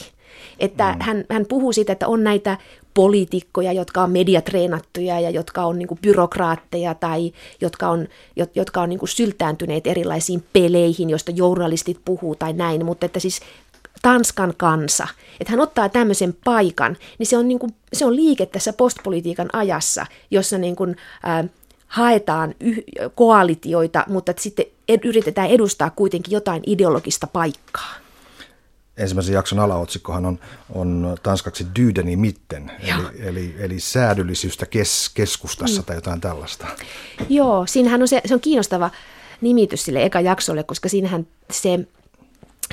[0.60, 1.02] Että mm.
[1.02, 2.58] hän, hän puhuu siitä, että on näitä
[2.94, 8.08] poliitikkoja, jotka on mediatreenattuja ja jotka on niin kuin byrokraatteja tai jotka on,
[8.56, 13.42] jotka on niin kuin syltääntyneet erilaisiin peleihin, joista journalistit puhuu tai näin, mutta että siis
[14.02, 15.08] Tanskan kansa,
[15.40, 19.50] että hän ottaa tämmöisen paikan, niin se on, niin kuin, se on liike tässä postpolitiikan
[19.54, 20.96] ajassa, jossa niin kuin,
[21.28, 21.50] äh,
[21.94, 22.84] haetaan yh-
[23.16, 28.04] koalitioita, mutta sitten ed- yritetään edustaa kuitenkin jotain ideologista paikkaa
[28.98, 30.40] ensimmäisen jakson alaotsikkohan on,
[30.74, 35.86] on tanskaksi Dydeni mitten, eli, eli, eli säädyllisyystä kes, keskustassa mm.
[35.86, 36.68] tai jotain tällaista.
[37.30, 38.90] Joo, siinähän on se, se on kiinnostava
[39.42, 41.80] nimitys sille eka jaksolle, koska siinähän se,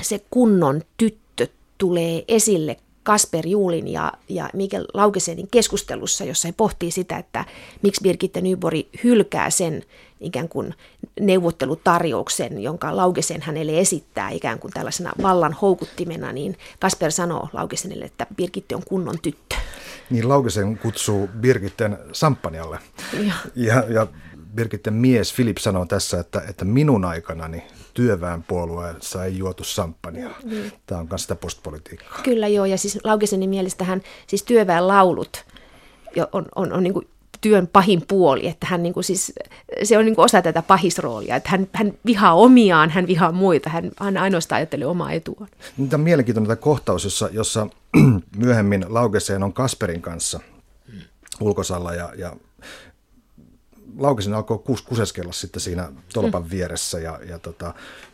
[0.01, 6.91] se kunnon tyttö tulee esille Kasper Juulin ja, ja Mikkel Laukesenin keskustelussa, jossa he pohtii
[6.91, 7.45] sitä, että
[7.81, 9.83] miksi Birgitte Nyborg hylkää sen
[10.19, 10.73] ikään kuin
[11.19, 18.27] neuvottelutarjouksen, jonka Laukesen hänelle esittää ikään kuin tällaisena vallan houkuttimena, niin Kasper sanoo Laukesenille, että
[18.35, 19.55] Birgitte on kunnon tyttö.
[20.09, 22.79] Niin Laukesen kutsuu Birgitten samppanjalle.
[23.13, 24.07] Ja, ja, ja
[24.55, 30.29] Birgitten mies Filip sanoo tässä, että, että minun aikanani työväenpuolueessa ei juotu samppania.
[30.43, 30.71] Mm.
[30.85, 32.19] Tämä on myös sitä postpolitiikkaa.
[32.23, 35.45] Kyllä joo, ja siis Laukesenin mielestähän siis työväenlaulut
[36.33, 37.07] on, on, on niin kuin
[37.41, 39.33] työn pahin puoli, että hän niin kuin siis,
[39.83, 43.69] se on niin kuin osa tätä pahisroolia, että hän, hän vihaa omiaan, hän vihaa muita,
[43.69, 45.49] hän, hän ainoastaan ajattelee omaa etuaan.
[45.77, 47.67] Tämä on mielenkiintoinen tämä kohtaus, jossa, jossa
[48.37, 50.39] myöhemmin Laukeseen on Kasperin kanssa
[51.39, 52.35] ulkosalla ja, ja
[53.97, 56.49] Laukisen alkoi kus, kuseskella sitten siinä tolpan mm.
[56.49, 57.73] vieressä ja, ja, tota,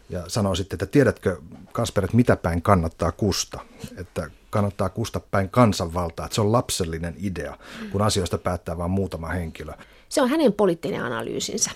[0.10, 1.38] ja sanoi sitten, että tiedätkö
[1.72, 3.60] Kasper, että mitä päin kannattaa kusta,
[3.98, 7.58] että kannattaa kusta päin kansanvaltaa, että se on lapsellinen idea,
[7.92, 9.74] kun asioista päättää vain muutama henkilö.
[10.10, 11.72] Se on hänen poliittinen analyysinsä,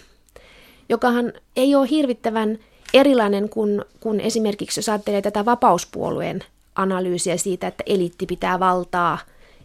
[0.90, 2.58] jokahan ei ole hirvittävän
[2.94, 6.44] erilainen kuin, kuin esimerkiksi jos ajattelee tätä vapauspuolueen
[6.76, 9.18] analyysiä siitä, että eliitti pitää valtaa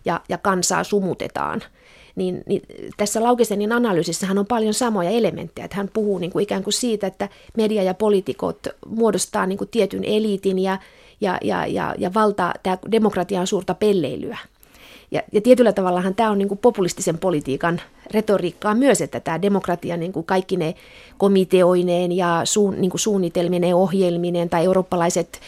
[0.05, 1.63] ja, ja kansaa sumutetaan–
[2.17, 2.63] niin, niin
[2.97, 5.65] tässä Laukesenin analyysissähän on paljon samoja elementtejä.
[5.65, 9.71] Että hän puhuu niin kuin ikään kuin siitä, että media ja poliitikot muodostaa niin kuin
[9.71, 10.79] tietyn eliitin ja,
[11.21, 14.39] ja, ja, ja, ja valta, tämä demokratia on suurta pelleilyä.
[15.11, 19.97] Ja, ja tietyllä tavallahan tämä on niin kuin populistisen politiikan retoriikkaa myös, että tämä demokratia
[19.97, 20.75] niin kuin kaikki ne
[21.19, 25.41] komiteoineen ja suun, niin kuin suunnitelminen ohjelminen tai eurooppalaiset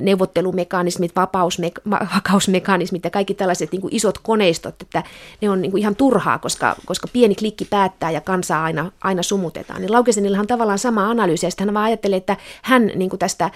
[0.00, 5.02] neuvottelumekanismit, vapausme- vakausmekanismit ja kaikki tällaiset niin kuin isot koneistot, että
[5.40, 9.22] ne on niin kuin ihan turhaa, koska, koska pieni klikki päättää ja kansaa aina, aina
[9.22, 9.80] sumutetaan.
[9.80, 13.20] Niin Laukesenilla on tavallaan sama analyysi ja sitten hän vaan ajattelee, että hän niin kuin
[13.20, 13.50] tästä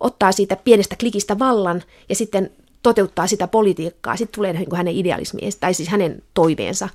[0.00, 2.50] ottaa siitä pienestä klikistä vallan ja sitten
[2.84, 4.16] toteuttaa sitä politiikkaa.
[4.16, 6.88] Sitten tulee niin kuin hänen idealismi, tai siis hänen toiveensa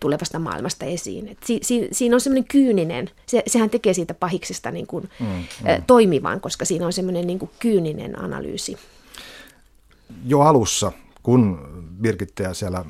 [0.00, 1.28] tulevasta maailmasta esiin.
[1.28, 5.26] Et si, si, siinä on semmoinen kyyninen, se, sehän tekee siitä pahiksesta niin kuin, mm,
[5.26, 5.44] mm.
[5.86, 8.76] toimivan, koska siinä on semmoinen niin kuin kyyninen analyysi.
[10.26, 11.68] Jo alussa, kun
[12.00, 12.84] Birgitte siellä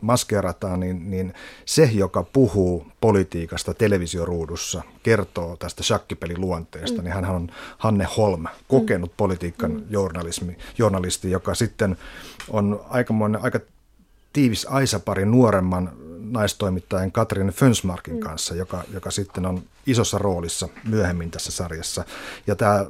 [0.00, 7.04] maskeerataan, niin, niin se, joka puhuu politiikasta televisioruudussa, kertoo tästä shakkipelin luonteesta, mm.
[7.04, 9.16] niin hän on Hanne Holm, kokenut mm.
[9.16, 9.82] politiikan mm.
[9.90, 11.96] journalismi, journalisti, joka sitten
[12.48, 13.60] on aikamoinen, aika
[14.32, 15.92] tiivis aisapari nuoremman
[16.30, 18.20] naistoimittajan Katrin Fönsmarkin mm.
[18.20, 22.04] kanssa, joka, joka sitten on isossa roolissa myöhemmin tässä sarjassa.
[22.46, 22.86] Ja tämä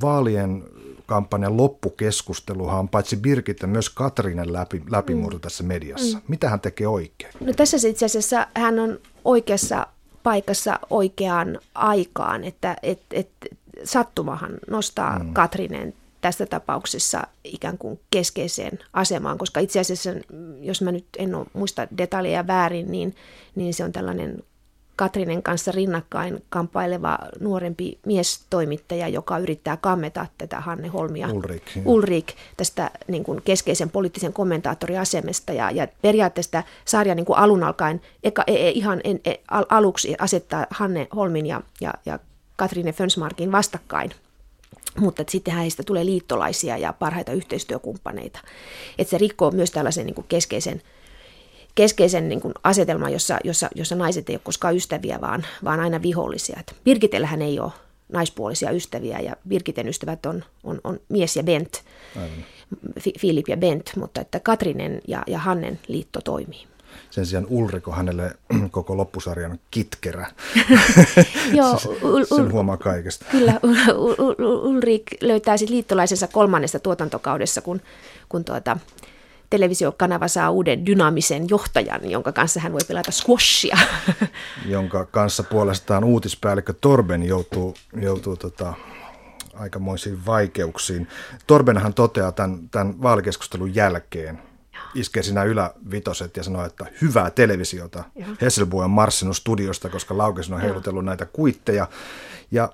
[0.00, 0.64] vaalien
[1.10, 5.40] kampanjan loppukeskusteluhan on paitsi Birgitte myös Katrinen läpi, läpimurto mm.
[5.40, 6.18] tässä mediassa.
[6.18, 6.24] Mm.
[6.28, 7.32] Mitä hän tekee oikein?
[7.40, 9.86] No tässä itse asiassa hän on oikeassa
[10.22, 13.28] paikassa oikeaan aikaan, että et, et,
[13.84, 15.32] sattumahan nostaa mm.
[15.32, 20.10] Katrinen tässä tapauksessa ikään kuin keskeiseen asemaan, koska itse asiassa,
[20.60, 23.14] jos mä nyt en muista detaljeja väärin, niin,
[23.54, 24.42] niin se on tällainen
[25.00, 31.28] Katrinen kanssa rinnakkain kamppaileva nuorempi miestoimittaja, joka yrittää kammeta tätä Hanne Holmia.
[31.32, 31.62] Ulrik.
[31.84, 38.00] Ulrik tästä niin kuin keskeisen poliittisen kommentaattoriasemesta ja, ja periaatteessa sarja niin kuin alun alkaen
[38.22, 42.18] eka, e, e, ihan en, e, al, aluksi asettaa Hanne Holmin ja, ja, ja
[42.56, 44.10] Katrine Fönsmarkin vastakkain
[44.98, 48.40] mutta sitten heistä tulee liittolaisia ja parhaita yhteistyökumppaneita.
[48.98, 50.82] Että se rikkoo myös tällaisen niin kuin keskeisen
[51.74, 56.02] keskeisen niin kuin asetelman, jossa, jossa, jossa naiset ei ole koskaan ystäviä, vaan, vaan aina
[56.02, 56.56] vihollisia.
[56.60, 57.72] Et Birgitellähän ei ole
[58.12, 61.82] naispuolisia ystäviä ja Birgiten ystävät on, on, on mies ja Bent,
[63.18, 66.66] Filip ja Bent, mutta että Katrinen ja, ja Hannen liitto toimii.
[67.10, 68.36] Sen sijaan Ulriko hänelle
[68.70, 70.26] koko loppusarjan kitkerä.
[71.52, 73.24] Joo, ul, Sen huomaa kaikesta.
[73.30, 73.60] Kyllä,
[74.68, 77.80] Ulrik löytää sitten liittolaisensa kolmannessa tuotantokaudessa, kun,
[78.28, 78.76] kun tuota,
[79.50, 83.78] televisiokanava saa uuden dynaamisen johtajan, jonka kanssa hän voi pelata squashia.
[84.66, 88.74] Jonka kanssa puolestaan uutispäällikkö Torben joutuu, joutuu tota,
[89.54, 91.08] aikamoisiin vaikeuksiin.
[91.46, 94.42] Torbenhan toteaa tämän, tämän vaalikeskustelun jälkeen,
[94.94, 98.04] iskee siinä ylävitoset ja sanoo, että hyvää televisiota.
[98.40, 101.88] Hesselbu on marssinut studiosta, koska Laukes on heilutellut näitä kuitteja.
[102.50, 102.72] Ja,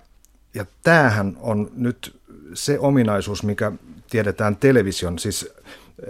[0.54, 2.20] ja tämähän on nyt
[2.54, 3.72] se ominaisuus, mikä
[4.10, 5.52] tiedetään television, siis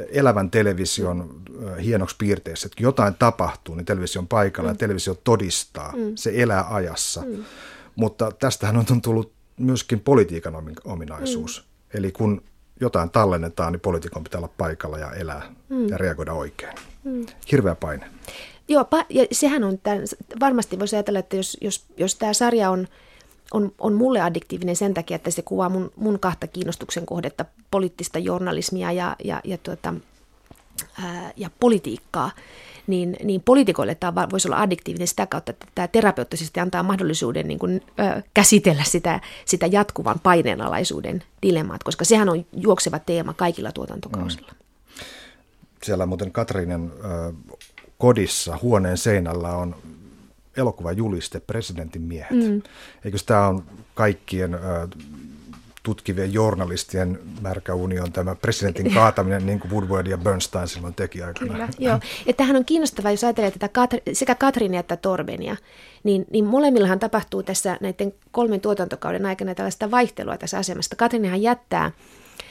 [0.09, 1.43] elävän television
[1.83, 4.75] hienoksi piirteessä, että jotain tapahtuu, niin televisio on paikalla mm.
[4.75, 6.13] ja televisio todistaa, mm.
[6.15, 7.23] se elää ajassa.
[7.23, 7.45] Mm.
[7.97, 11.61] Mutta tästähän on tullut myöskin politiikan ominaisuus.
[11.67, 11.99] Mm.
[11.99, 12.43] Eli kun
[12.81, 15.89] jotain tallennetaan, niin poliitikon pitää olla paikalla ja elää mm.
[15.89, 16.75] ja reagoida oikein.
[17.05, 17.27] Mm.
[17.53, 18.11] Hirveä paine.
[18.69, 20.05] Joo, ja sehän on, tämän,
[20.41, 22.89] varmasti voisi ajatella, että jos, jos, jos tämä sarja on,
[23.57, 28.19] on, on mulle addiktiivinen sen takia, että se kuvaa mun, mun kahta kiinnostuksen kohdetta, poliittista
[28.19, 29.95] journalismia ja, ja, ja, tuota,
[31.03, 32.31] ää, ja politiikkaa,
[32.87, 37.59] niin, niin poliitikoille tämä voisi olla addiktiivinen sitä kautta, että tämä terapeuttisesti antaa mahdollisuuden niin
[37.59, 44.53] kuin, ö, käsitellä sitä, sitä jatkuvan paineenalaisuuden dilemmaat, koska sehän on juokseva teema kaikilla tuotantokausilla.
[44.53, 45.05] Mm.
[45.83, 47.33] Siellä muuten Katriinen ö,
[47.99, 49.77] kodissa huoneen seinällä on
[50.57, 52.31] elokuvajuliste Presidentin miehet.
[52.31, 52.63] Mm.
[53.05, 53.65] Eikö tämä on
[53.95, 54.59] kaikkien ö,
[55.83, 61.53] tutkivien journalistien märkä union tämä presidentin kaataminen, niin kuin Woodward ja Bernstein silloin teki aikana.
[61.53, 62.01] Kyllä, joo.
[62.27, 65.57] Ja tämähän on kiinnostavaa, jos ajattelee tätä Katri, sekä Katrinia että Torbenia,
[66.05, 70.97] niin, niin molemmillahan tapahtuu tässä näiden kolmen tuotantokauden aikana tällaista vaihtelua tässä asemasta.
[70.97, 71.93] Katrinihan jättää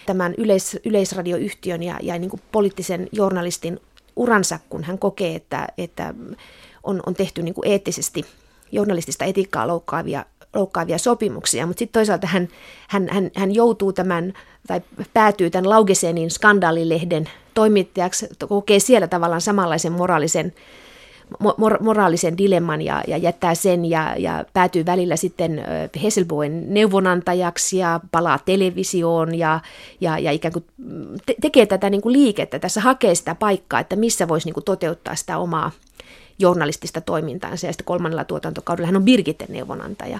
[0.05, 3.79] tämän yleis, yleisradioyhtiön ja, ja niin kuin poliittisen journalistin
[4.15, 6.13] uransa, kun hän kokee, että, että
[6.85, 8.25] on, on tehty niin kuin eettisesti
[8.71, 12.47] journalistista etiikkaa loukkaavia loukkaavia sopimuksia, mutta sitten toisaalta hän,
[12.87, 14.33] hän, hän, hän joutuu tämän,
[14.67, 14.81] tai
[15.13, 20.53] päätyy tämän Laugesenin skandaalilehden toimittajaksi, kokee siellä tavallaan samanlaisen moraalisen,
[21.57, 25.63] mor, moraalisen dilemman ja, ja jättää sen ja, ja päätyy välillä sitten
[26.03, 29.59] Hesselboen neuvonantajaksi ja palaa televisioon ja,
[30.01, 30.65] ja, ja ikään kuin
[31.25, 34.63] te, tekee tätä niin kuin liikettä, tässä hakee sitä paikkaa, että missä voisi niin kuin
[34.63, 35.71] toteuttaa sitä omaa
[36.39, 40.19] journalistista toimintaansa ja sitten kolmannella tuotantokaudella hän on Birgitten neuvonantaja.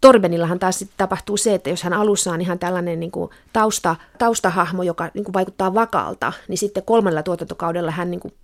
[0.00, 3.96] Torbenillahan taas sitten tapahtuu se, että jos hän alussa on ihan tällainen niin kuin tausta,
[4.18, 8.34] taustahahmo, joka niin kuin vaikuttaa vakaalta, niin sitten kolmannella tuotantokaudella hän niin kuin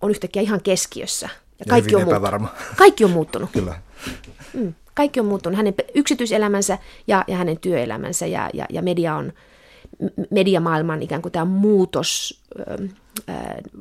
[0.00, 1.28] on yhtäkkiä ihan keskiössä.
[1.58, 2.50] Ja, kaikki, on muuttunut.
[2.76, 3.50] kaikki on muuttunut.
[3.50, 3.80] Kyllä.
[4.52, 5.56] Mm, kaikki on muuttunut.
[5.56, 9.32] Hänen yksityiselämänsä ja, ja hänen työelämänsä ja, ja, ja media on,
[10.30, 12.40] mediamaailman ikään kuin tämä muutos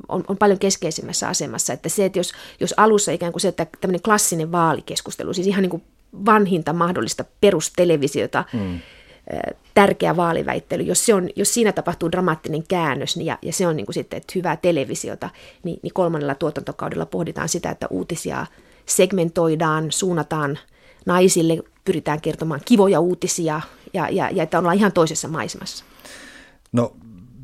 [0.10, 1.74] on, on paljon keskeisimmässä asemassa.
[1.74, 5.62] Että se, että jos, jos alussa ikään kuin se, että tämmöinen klassinen vaalikeskustelu, siis ihan
[5.62, 5.84] niin kuin
[6.26, 8.80] vanhinta mahdollista perustelevisiota, mm.
[9.74, 13.76] tärkeä vaaliväittely, jos, se on, jos siinä tapahtuu dramaattinen käännös niin ja, ja se on
[13.76, 15.30] niin kuin sitten että hyvää televisiota,
[15.64, 18.46] niin, niin kolmannella tuotantokaudella pohditaan sitä, että uutisia
[18.86, 20.60] segmentoidaan, suunnataan
[21.06, 23.62] naisille, pyritään kertomaan kivoja uutisia
[23.94, 25.86] ja, ja, ja että ollaan ihan toisessa maisemassa.
[26.72, 26.94] No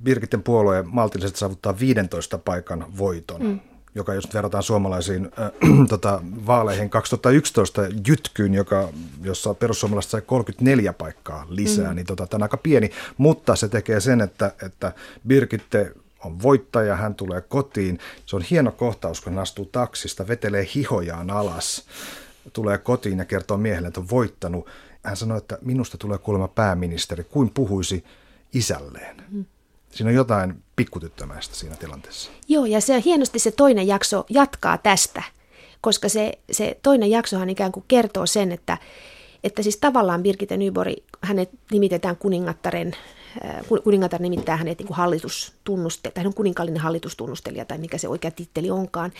[0.05, 3.43] Birgitten puolue maltillisesti saavuttaa 15 paikan voiton.
[3.43, 3.59] Mm
[3.95, 5.51] joka jos verrataan suomalaisiin äh,
[5.89, 8.89] tota, vaaleihin 2011 jytkyyn, joka,
[9.23, 11.95] jossa perussuomalaiset sai 34 paikkaa lisää, mm.
[11.95, 14.93] niin tota, tämä on aika pieni, mutta se tekee sen, että, että
[15.27, 15.91] Birgitte
[16.23, 17.99] on voittaja, hän tulee kotiin.
[18.25, 21.85] Se on hieno kohtaus, kun hän astuu taksista, vetelee hihojaan alas,
[22.53, 24.67] tulee kotiin ja kertoo miehelle, että on voittanut.
[25.03, 28.03] Hän sanoi, että minusta tulee kuulemma pääministeri, kuin puhuisi
[28.53, 29.23] isälleen.
[29.31, 29.45] Mm.
[29.95, 32.31] Siinä on jotain pikkutyttömäistä siinä tilanteessa.
[32.47, 35.23] Joo, ja se hienosti se toinen jakso jatkaa tästä,
[35.81, 38.77] koska se, se toinen jaksohan ikään kuin kertoo sen, että,
[39.43, 42.95] että siis tavallaan Birgitte Nybori, hänet nimitetään kuningattaren,
[43.45, 48.31] äh, kuningatar nimittää hänet niin hallitustunnustelija, tai hän on kuninkallinen hallitustunnustelija, tai mikä se oikea
[48.31, 49.11] titteli onkaan,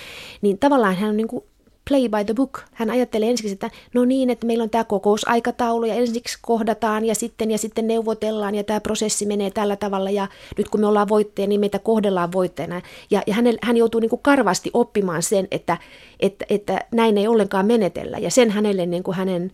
[0.42, 1.44] niin tavallaan hän on niin kuin
[1.90, 2.62] play by the book.
[2.74, 7.16] Hän ajattelee ensiksi, että no niin, että meillä on tämä kokousaikataulu ja ensiksi kohdataan ja
[7.16, 11.10] sitten ja sitten neuvotellaan ja tämä prosessi menee tällä tavalla ja nyt kun me ollaan
[11.10, 12.82] voittajia, niin meitä kohdellaan voittajana.
[13.12, 15.78] Ja, ja hän, hän joutuu niin kuin karvasti oppimaan sen, että,
[16.20, 19.52] että, että näin ei ollenkaan menetellä ja sen hänelle niin kuin hänen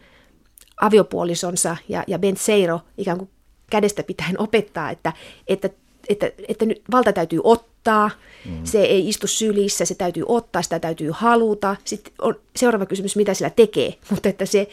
[0.82, 3.30] aviopuolisonsa ja, ja Ben Seiro ikään kuin
[3.70, 5.14] kädestä pitäen opettaa, että,
[5.48, 5.70] että,
[6.10, 8.12] että, että nyt valta täytyy ottaa ottaa,
[8.46, 8.62] mm.
[8.64, 11.76] se ei istu sylissä, se täytyy ottaa, sitä täytyy haluta.
[11.86, 14.70] Sitten on seuraava kysymys, mitä sillä tekee, mutta että se,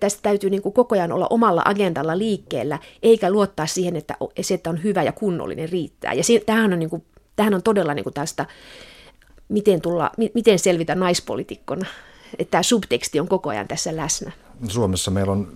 [0.00, 4.54] tästä täytyy niin kuin koko ajan olla omalla agendalla liikkeellä, eikä luottaa siihen, että se,
[4.54, 6.12] että on hyvä ja kunnollinen riittää.
[6.12, 7.04] Ja se, tämähän on, niin kuin,
[7.36, 8.46] tämähän on todella niin kuin tästä,
[9.48, 11.86] miten, tulla, miten selvitä naispolitiikkona.
[12.38, 14.32] Että tämä subteksti on koko ajan tässä läsnä.
[14.68, 15.52] Suomessa meillä on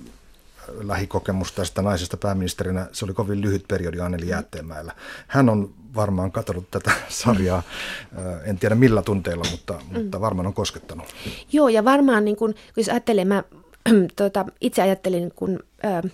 [0.68, 2.88] lähikokemus tästä naisesta pääministerinä.
[2.92, 4.92] Se oli kovin lyhyt periodi Anneli Jäätteenmäellä.
[5.26, 7.62] Hän on varmaan katsonut tätä sarjaa,
[8.44, 11.06] en tiedä millä tunteilla, mutta, mutta varmaan on koskettanut.
[11.52, 13.44] Joo, ja varmaan niin kun, jos ajattelee, mä
[14.16, 15.58] tuota, itse ajattelin, kun
[16.04, 16.08] ö,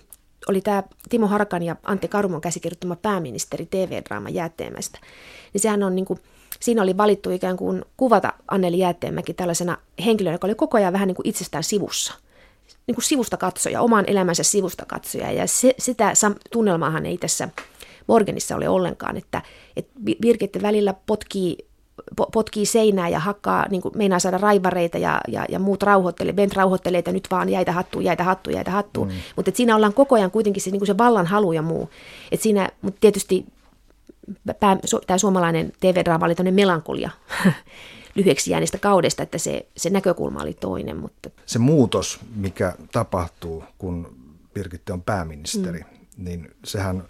[0.49, 4.99] oli tämä Timo Harkan ja Antti Karumon käsikirjoittama pääministeri TV-draama Jäätteenmäestä,
[5.53, 6.19] niin sehän on niin kuin,
[6.59, 11.07] siinä oli valittu ikään kuin kuvata Anneli Jäätteenmäki tällaisena henkilönä, joka oli koko ajan vähän
[11.07, 12.13] niin kuin itsestään sivussa–
[12.87, 15.31] niin kuin sivusta katsoja, oman elämänsä sivusta katsoja.
[15.31, 16.13] Ja se, sitä
[16.51, 17.49] tunnelmaahan ei tässä
[18.07, 19.41] Morganissa ole ollenkaan, että,
[19.75, 21.57] että Birgitte välillä potkii,
[22.33, 26.53] potkii seinää ja hakkaa, niin kuin meinaa saada raivareita ja, ja, ja muut rauhoittelee, Bent
[26.53, 29.07] rauhoittelee, että nyt vaan jäitä hattuun, jäitä hattuun, jäitä hattuun.
[29.07, 29.13] Mm.
[29.35, 31.89] Mutta siinä ollaan koko ajan kuitenkin se, niin kuin se vallan halu ja muu.
[32.31, 33.45] Et siinä, mutta tietysti
[35.07, 37.09] tämä suomalainen TV-draama oli melankolia
[38.15, 40.97] lyhyeksi jääneestä kaudesta, että se, se näkökulma oli toinen.
[40.97, 41.29] Mutta...
[41.45, 44.15] Se muutos, mikä tapahtuu, kun
[44.53, 46.25] Birgitte on pääministeri, mm.
[46.25, 47.03] niin sehän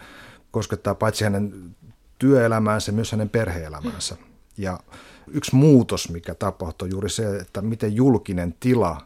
[0.51, 1.75] koskettaa paitsi hänen
[2.19, 4.15] työelämäänsä, myös hänen perheelämäänsä.
[4.57, 4.79] Ja
[5.27, 9.01] yksi muutos, mikä tapahtuu, juuri se, että miten julkinen tila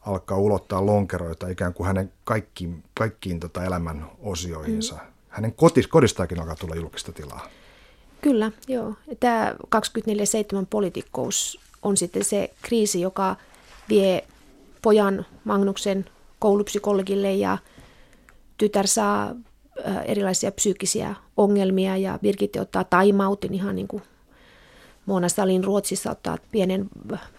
[0.00, 4.94] alkaa ulottaa lonkeroita ikään kuin hänen kaikkiin, kaikkiin tota elämän osioihinsa.
[4.94, 5.00] Mm.
[5.28, 7.48] Hänen kotis, kodistaakin alkaa tulla julkista tilaa.
[8.20, 8.94] Kyllä, joo.
[9.20, 13.36] Tämä 24-7 politiikkous on sitten se kriisi, joka
[13.88, 14.24] vie
[14.82, 16.04] pojan Magnuksen
[16.38, 17.58] koulupsykologille ja
[18.56, 19.34] tytär saa
[20.04, 24.02] erilaisia psyykkisiä ongelmia ja Birgitte ottaa taimautin ihan niin kuin
[25.06, 26.88] Mona Salin Ruotsissa ottaa pienen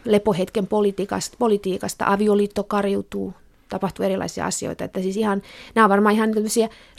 [0.06, 3.34] lepohetken politiikasta, politiikasta avioliitto karjutuu,
[3.70, 4.84] tapahtuu erilaisia asioita.
[4.84, 5.42] Että siis ihan,
[5.76, 6.30] nämä on varmaan ihan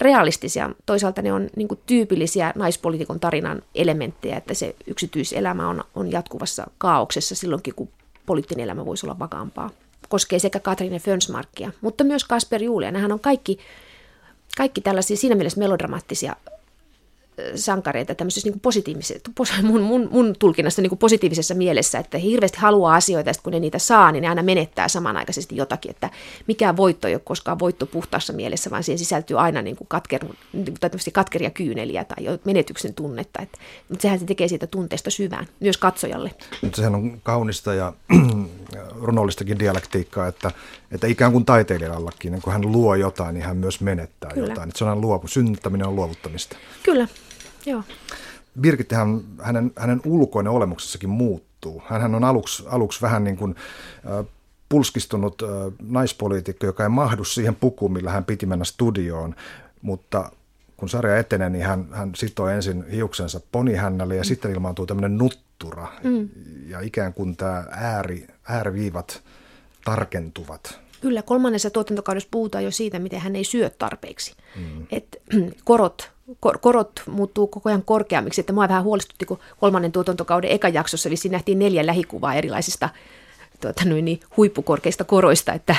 [0.01, 0.71] realistisia.
[0.87, 7.35] Toisaalta ne on niin tyypillisiä naispolitiikon tarinan elementtejä, että se yksityiselämä on, on jatkuvassa kaauksessa
[7.35, 7.89] silloinkin, kun
[8.27, 9.71] poliittinen elämä voisi olla vakaampaa.
[10.09, 12.91] Koskee sekä Katrine Fönsmarkia, mutta myös Kasper Julia.
[12.91, 13.59] Nämähän on kaikki,
[14.57, 16.37] kaikki tällaisia siinä mielessä melodramaattisia
[17.55, 22.95] sankareita tämmöisessä niin positiivisessa, mun, mun, mun tulkinnassa niin positiivisessa mielessä, että he hirveästi haluaa
[22.95, 26.11] asioita ja kun ne niitä saa, niin ne aina menettää samanaikaisesti jotakin, että
[26.47, 30.25] mikään voitto ei ole koskaan voitto puhtaassa mielessä, vaan siihen sisältyy aina niin kuin katker,
[30.53, 30.75] niin
[31.13, 36.31] katkeria kyyneliä tai menetyksen tunnetta, että, mutta sehän se tekee siitä tunteesta syvään, myös katsojalle.
[36.63, 37.93] Mutta sehän on kaunista ja
[39.07, 40.51] runollistakin dialektiikkaa, että,
[40.91, 44.49] että ikään kuin taiteilijallakin, niin kun hän luo jotain, niin hän myös menettää Kyllä.
[44.49, 44.69] jotain.
[44.69, 46.57] Että se on luovu, synnyttäminen on luovuttamista.
[46.83, 47.09] Kyllä,
[47.67, 47.83] Joo.
[48.61, 51.83] Birgittehän, hänen, hänen ulkoinen olemuksessakin muuttuu.
[51.87, 53.55] Hän on aluksi, aluksi vähän niin kuin
[53.97, 54.27] äh,
[54.69, 55.49] pulskistunut äh,
[55.83, 59.35] naispoliitikko, joka ei mahdu siihen pukuun, millä hän piti mennä studioon,
[59.83, 60.31] mutta
[60.77, 64.27] kun sarja etenee, niin hän, hän sitoo ensin hiuksensa ponihännälle ja mm.
[64.27, 65.89] sitten ilmaantuu tämmöinen nuttura.
[66.05, 66.29] Mm.
[66.67, 69.23] Ja ikään kuin tämä ääri, ääriviivat
[69.85, 70.79] tarkentuvat.
[71.01, 74.35] Kyllä, kolmannessa tuotantokaudessa puhutaan jo siitä, miten hän ei syö tarpeeksi.
[74.57, 74.87] Mm.
[74.91, 75.23] Et,
[75.65, 76.11] korot
[76.61, 81.33] korot muuttuu koko ajan korkeammiksi, että mua vähän huolestutti, kun kolmannen tuotantokauden eka jaksossa vissiin
[81.33, 82.89] nähtiin neljä lähikuvaa erilaisista
[83.61, 85.77] tuota, noin niin, huippukorkeista koroista, että,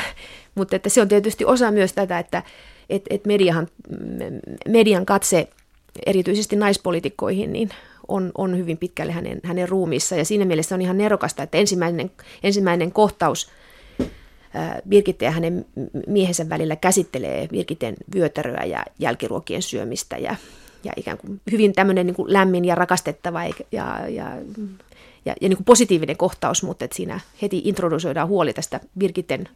[0.56, 2.44] mutta että se on tietysti osa myös tätä, että
[2.90, 3.68] et, et mediahan,
[4.68, 5.48] median katse
[6.06, 7.70] erityisesti naispolitiikkoihin niin
[8.08, 10.16] on, on hyvin pitkälle hänen, hänen ruumiissa.
[10.16, 12.12] Ja siinä mielessä on ihan nerokasta, että ensimmäinen,
[12.44, 13.50] ensimmäinen kohtaus–
[14.90, 15.66] Birgitte ja hänen
[16.08, 20.36] miehensä välillä käsittelee Birgitten vyötäröä ja jälkiruokien syömistä ja,
[20.84, 24.08] ja ikään kuin hyvin tämmöinen niin kuin lämmin ja rakastettava ja, ja,
[25.26, 29.50] ja, ja niin kuin positiivinen kohtaus, mutta että siinä heti introdusoidaan huoli tästä Birgitten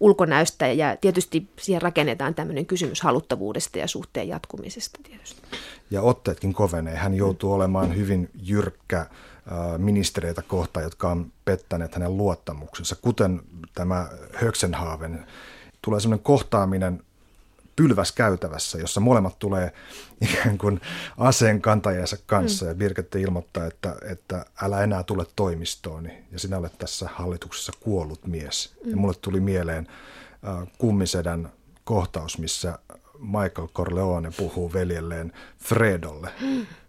[0.00, 5.42] ulkonäöstä ja tietysti siihen rakennetaan tämmöinen kysymys haluttavuudesta ja suhteen jatkumisesta tietysti.
[5.90, 6.96] Ja otteetkin kovenee.
[6.96, 9.06] Hän joutuu olemaan hyvin jyrkkä
[9.78, 13.42] ministereitä kohtaan, jotka on pettäneet hänen luottamuksensa, kuten
[13.74, 15.26] tämä Höksenhaaven.
[15.82, 17.02] Tulee sellainen kohtaaminen
[17.76, 19.72] pylväs käytävässä, jossa molemmat tulee
[20.20, 20.80] ikään kuin
[21.18, 22.68] aseen kantajansa kanssa mm.
[22.68, 28.26] ja Birgette ilmoittaa, että, että älä enää tule toimistoon ja sinä olet tässä hallituksessa kuollut
[28.26, 28.74] mies.
[28.84, 28.90] Mm.
[28.90, 29.86] Ja mulle tuli mieleen
[30.48, 31.52] äh, kummisedän
[31.84, 32.78] kohtaus, missä
[33.18, 36.30] Michael Corleone puhuu veljelleen Fredolle.
[36.40, 36.66] Mm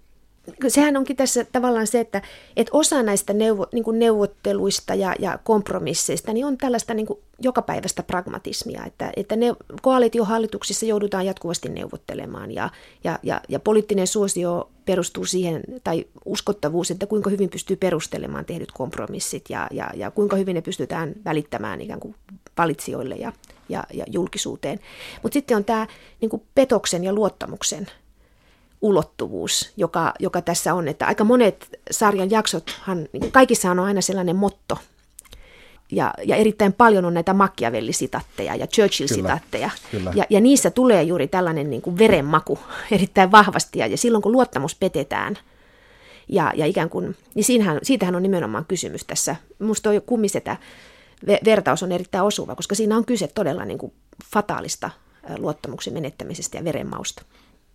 [0.68, 2.21] sehän onkin tässä tavallaan se, että,
[2.58, 7.19] että osa näistä neuvo, niin kuin neuvotteluista ja, ja kompromisseista niin on tällaista niin kuin
[7.40, 12.69] jokapäiväistä pragmatismia, että, että ne, koalitiohallituksissa joudutaan jatkuvasti neuvottelemaan ja,
[13.04, 18.71] ja, ja, ja poliittinen suosio perustuu siihen, tai uskottavuus, että kuinka hyvin pystyy perustelemaan tehdyt
[18.71, 22.15] kompromissit ja, ja, ja kuinka hyvin ne pystytään välittämään ikään kuin
[22.58, 23.34] valitsijoille ja,
[23.69, 24.80] ja, ja julkisuuteen.
[25.24, 25.88] Mutta sitten on tämä
[26.21, 27.88] niin petoksen ja luottamuksen
[28.82, 30.88] ulottuvuus, joka, joka tässä on.
[30.88, 34.78] Että aika monet sarjan jaksothan, niin kaikissa on aina sellainen motto,
[35.92, 39.69] ja, ja erittäin paljon on näitä Machiavelli-sitatteja ja Churchill-sitatteja.
[39.92, 40.12] Kyllä, kyllä.
[40.15, 42.60] Ja, ja niissä tulee juuri tällainen niin kuin verenmaku
[42.92, 43.80] erittäin vahvasti.
[43.80, 45.38] Ja, ja silloin kun luottamus petetään,
[46.30, 49.36] ja, ja ikään kuin, niin siinähän, siitähän on nimenomaan kysymys tässä.
[49.60, 50.58] Minusta tuo kummisetä
[51.46, 53.94] vertaus on erittäin osuva, koska siinä on kyse todella niin kuin
[54.34, 54.90] fataalista
[55.38, 57.23] luottamuksen menettämisestä ja verenmausta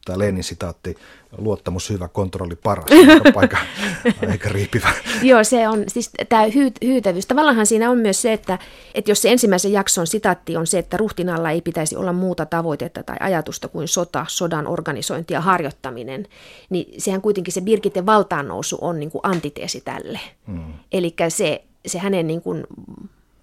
[0.05, 0.97] tämä Lenin sitaatti,
[1.39, 2.87] luottamus hyvä, kontrolli paras,
[3.35, 3.57] paikka
[4.31, 4.93] aika riipivä.
[5.23, 7.27] Joo, se on siis tämä hyy- hyytävyys.
[7.27, 8.59] Tavallaan siinä on myös se, että,
[8.95, 13.03] että jos se ensimmäisen jakson sitaatti on se, että ruhtinalla ei pitäisi olla muuta tavoitetta
[13.03, 16.27] tai ajatusta kuin sota, sodan organisointi ja harjoittaminen,
[16.71, 20.21] niin sehän kuitenkin se Birgitten valtaan nousu on niin kuin antiteesi tälle.
[20.47, 20.73] Hmm.
[20.93, 22.65] Eli se, se hänen niin kuin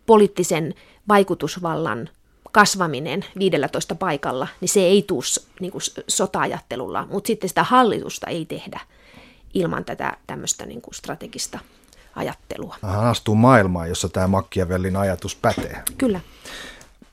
[0.06, 0.74] poliittisen
[1.08, 2.10] vaikutusvallan
[2.52, 5.24] kasvaminen 15 paikalla, niin se ei tule
[5.60, 8.80] niin kuin sota-ajattelulla, mutta sitten sitä hallitusta ei tehdä
[9.54, 11.60] ilman tätä tämmöistä niin kuin strategista
[12.16, 12.76] ajattelua.
[12.82, 15.84] Hän astuu maailmaan, jossa tämä Machiavellin ajatus pätee.
[15.98, 16.20] Kyllä.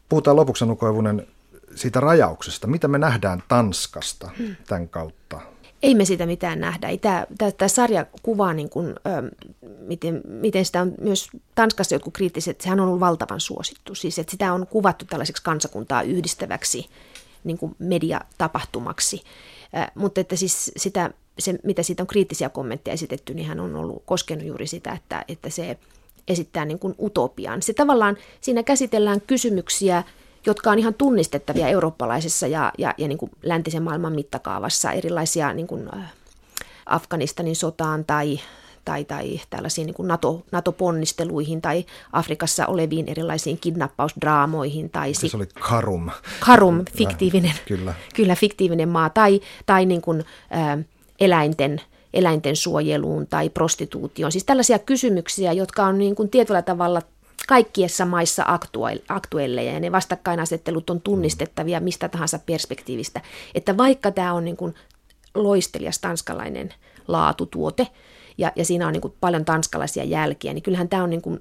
[0.08, 1.26] Puhutaan lopuksi Koivunen
[1.74, 2.66] siitä rajauksesta.
[2.66, 4.56] Mitä me nähdään Tanskasta hmm.
[4.66, 5.40] tämän kautta?
[5.86, 6.88] Ei me sitä mitään nähdä.
[7.00, 9.36] tämä, tämä, tämä sarja kuvaa, niin kuin, ö,
[9.80, 13.94] miten, miten sitä on myös Tanskassa jotkut kriittiset, sehän on ollut valtavan suosittu.
[13.94, 16.86] Siis, että sitä on kuvattu tällaiseksi kansakuntaa yhdistäväksi
[17.44, 19.22] niin kuin mediatapahtumaksi.
[19.76, 23.76] Ö, mutta että siis sitä, se, mitä siitä on kriittisiä kommentteja esitetty, niin hän on
[23.76, 25.78] ollut koskenut juuri sitä, että, että se
[26.28, 27.62] esittää niin kuin utopian.
[27.62, 30.04] Se tavallaan, siinä käsitellään kysymyksiä,
[30.46, 35.66] jotka on ihan tunnistettavia eurooppalaisessa ja, ja, ja niin kuin läntisen maailman mittakaavassa, erilaisia niin
[35.66, 36.12] kuin äh,
[36.86, 38.40] Afganistanin sotaan tai,
[38.84, 44.90] tai, tai tällaisiin niin kuin NATO, NATO-ponnisteluihin tai Afrikassa oleviin erilaisiin kidnappausdraamoihin.
[44.90, 46.10] Tai se si- oli Karum.
[46.40, 47.94] Karum, fiktiivinen, kyllä.
[48.14, 50.78] kyllä fiktiivinen maa, tai, tai niin kuin, ä,
[51.20, 51.80] eläinten,
[52.14, 54.32] eläinten suojeluun tai prostituutioon.
[54.32, 57.02] Siis tällaisia kysymyksiä, jotka on niin kuin tietyllä tavalla
[57.46, 58.44] kaikkiessa maissa
[59.08, 63.20] aktuelleja ja ne vastakkainasettelut on tunnistettavia mistä tahansa perspektiivistä.
[63.54, 64.74] Että vaikka tämä on niin kuin
[65.34, 66.74] loistelias tanskalainen
[67.08, 67.88] laatutuote
[68.38, 71.40] ja, ja siinä on niin kuin paljon tanskalaisia jälkiä, niin kyllähän tämä on niin kuin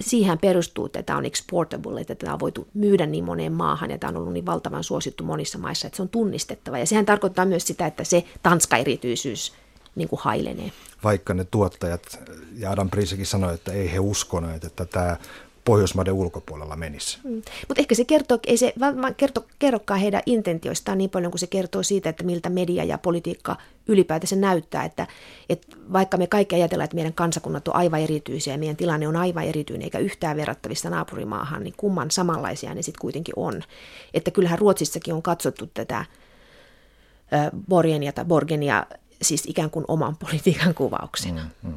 [0.00, 3.98] siihen perustuu, että tämä on exportable, että tämä on voitu myydä niin moneen maahan ja
[3.98, 6.78] tämä on ollut niin valtavan suosittu monissa maissa, että se on tunnistettava.
[6.78, 9.52] Ja sehän tarkoittaa myös sitä, että se Tanska-erityisyys
[9.94, 10.72] niin kuin hailenee.
[11.04, 12.18] Vaikka ne tuottajat,
[12.56, 15.16] ja Adam Prisekin sanoi, että ei he uskoneet, että tämä
[15.64, 17.18] Pohjoismaiden ulkopuolella menisi.
[17.24, 17.42] Mm.
[17.68, 18.74] Mutta ehkä se kertoo, ei se
[19.16, 23.56] kerto, kerrokaan heidän intentioistaan niin paljon kuin se kertoo siitä, että miltä media ja politiikka
[23.88, 25.06] ylipäätänsä näyttää, että,
[25.48, 29.16] että vaikka me kaikki ajatellaan, että meidän kansakunnat on aivan erityisiä ja meidän tilanne on
[29.16, 33.62] aivan erityinen eikä yhtään verrattavista naapurimaahan, niin kumman samanlaisia ne sitten kuitenkin on.
[34.14, 36.04] Että kyllähän Ruotsissakin on katsottu tätä
[37.68, 38.86] Borgenia tai Borgenia
[39.24, 41.42] siis ikään kuin oman politiikan kuvauksena.
[41.62, 41.74] Mm, mm.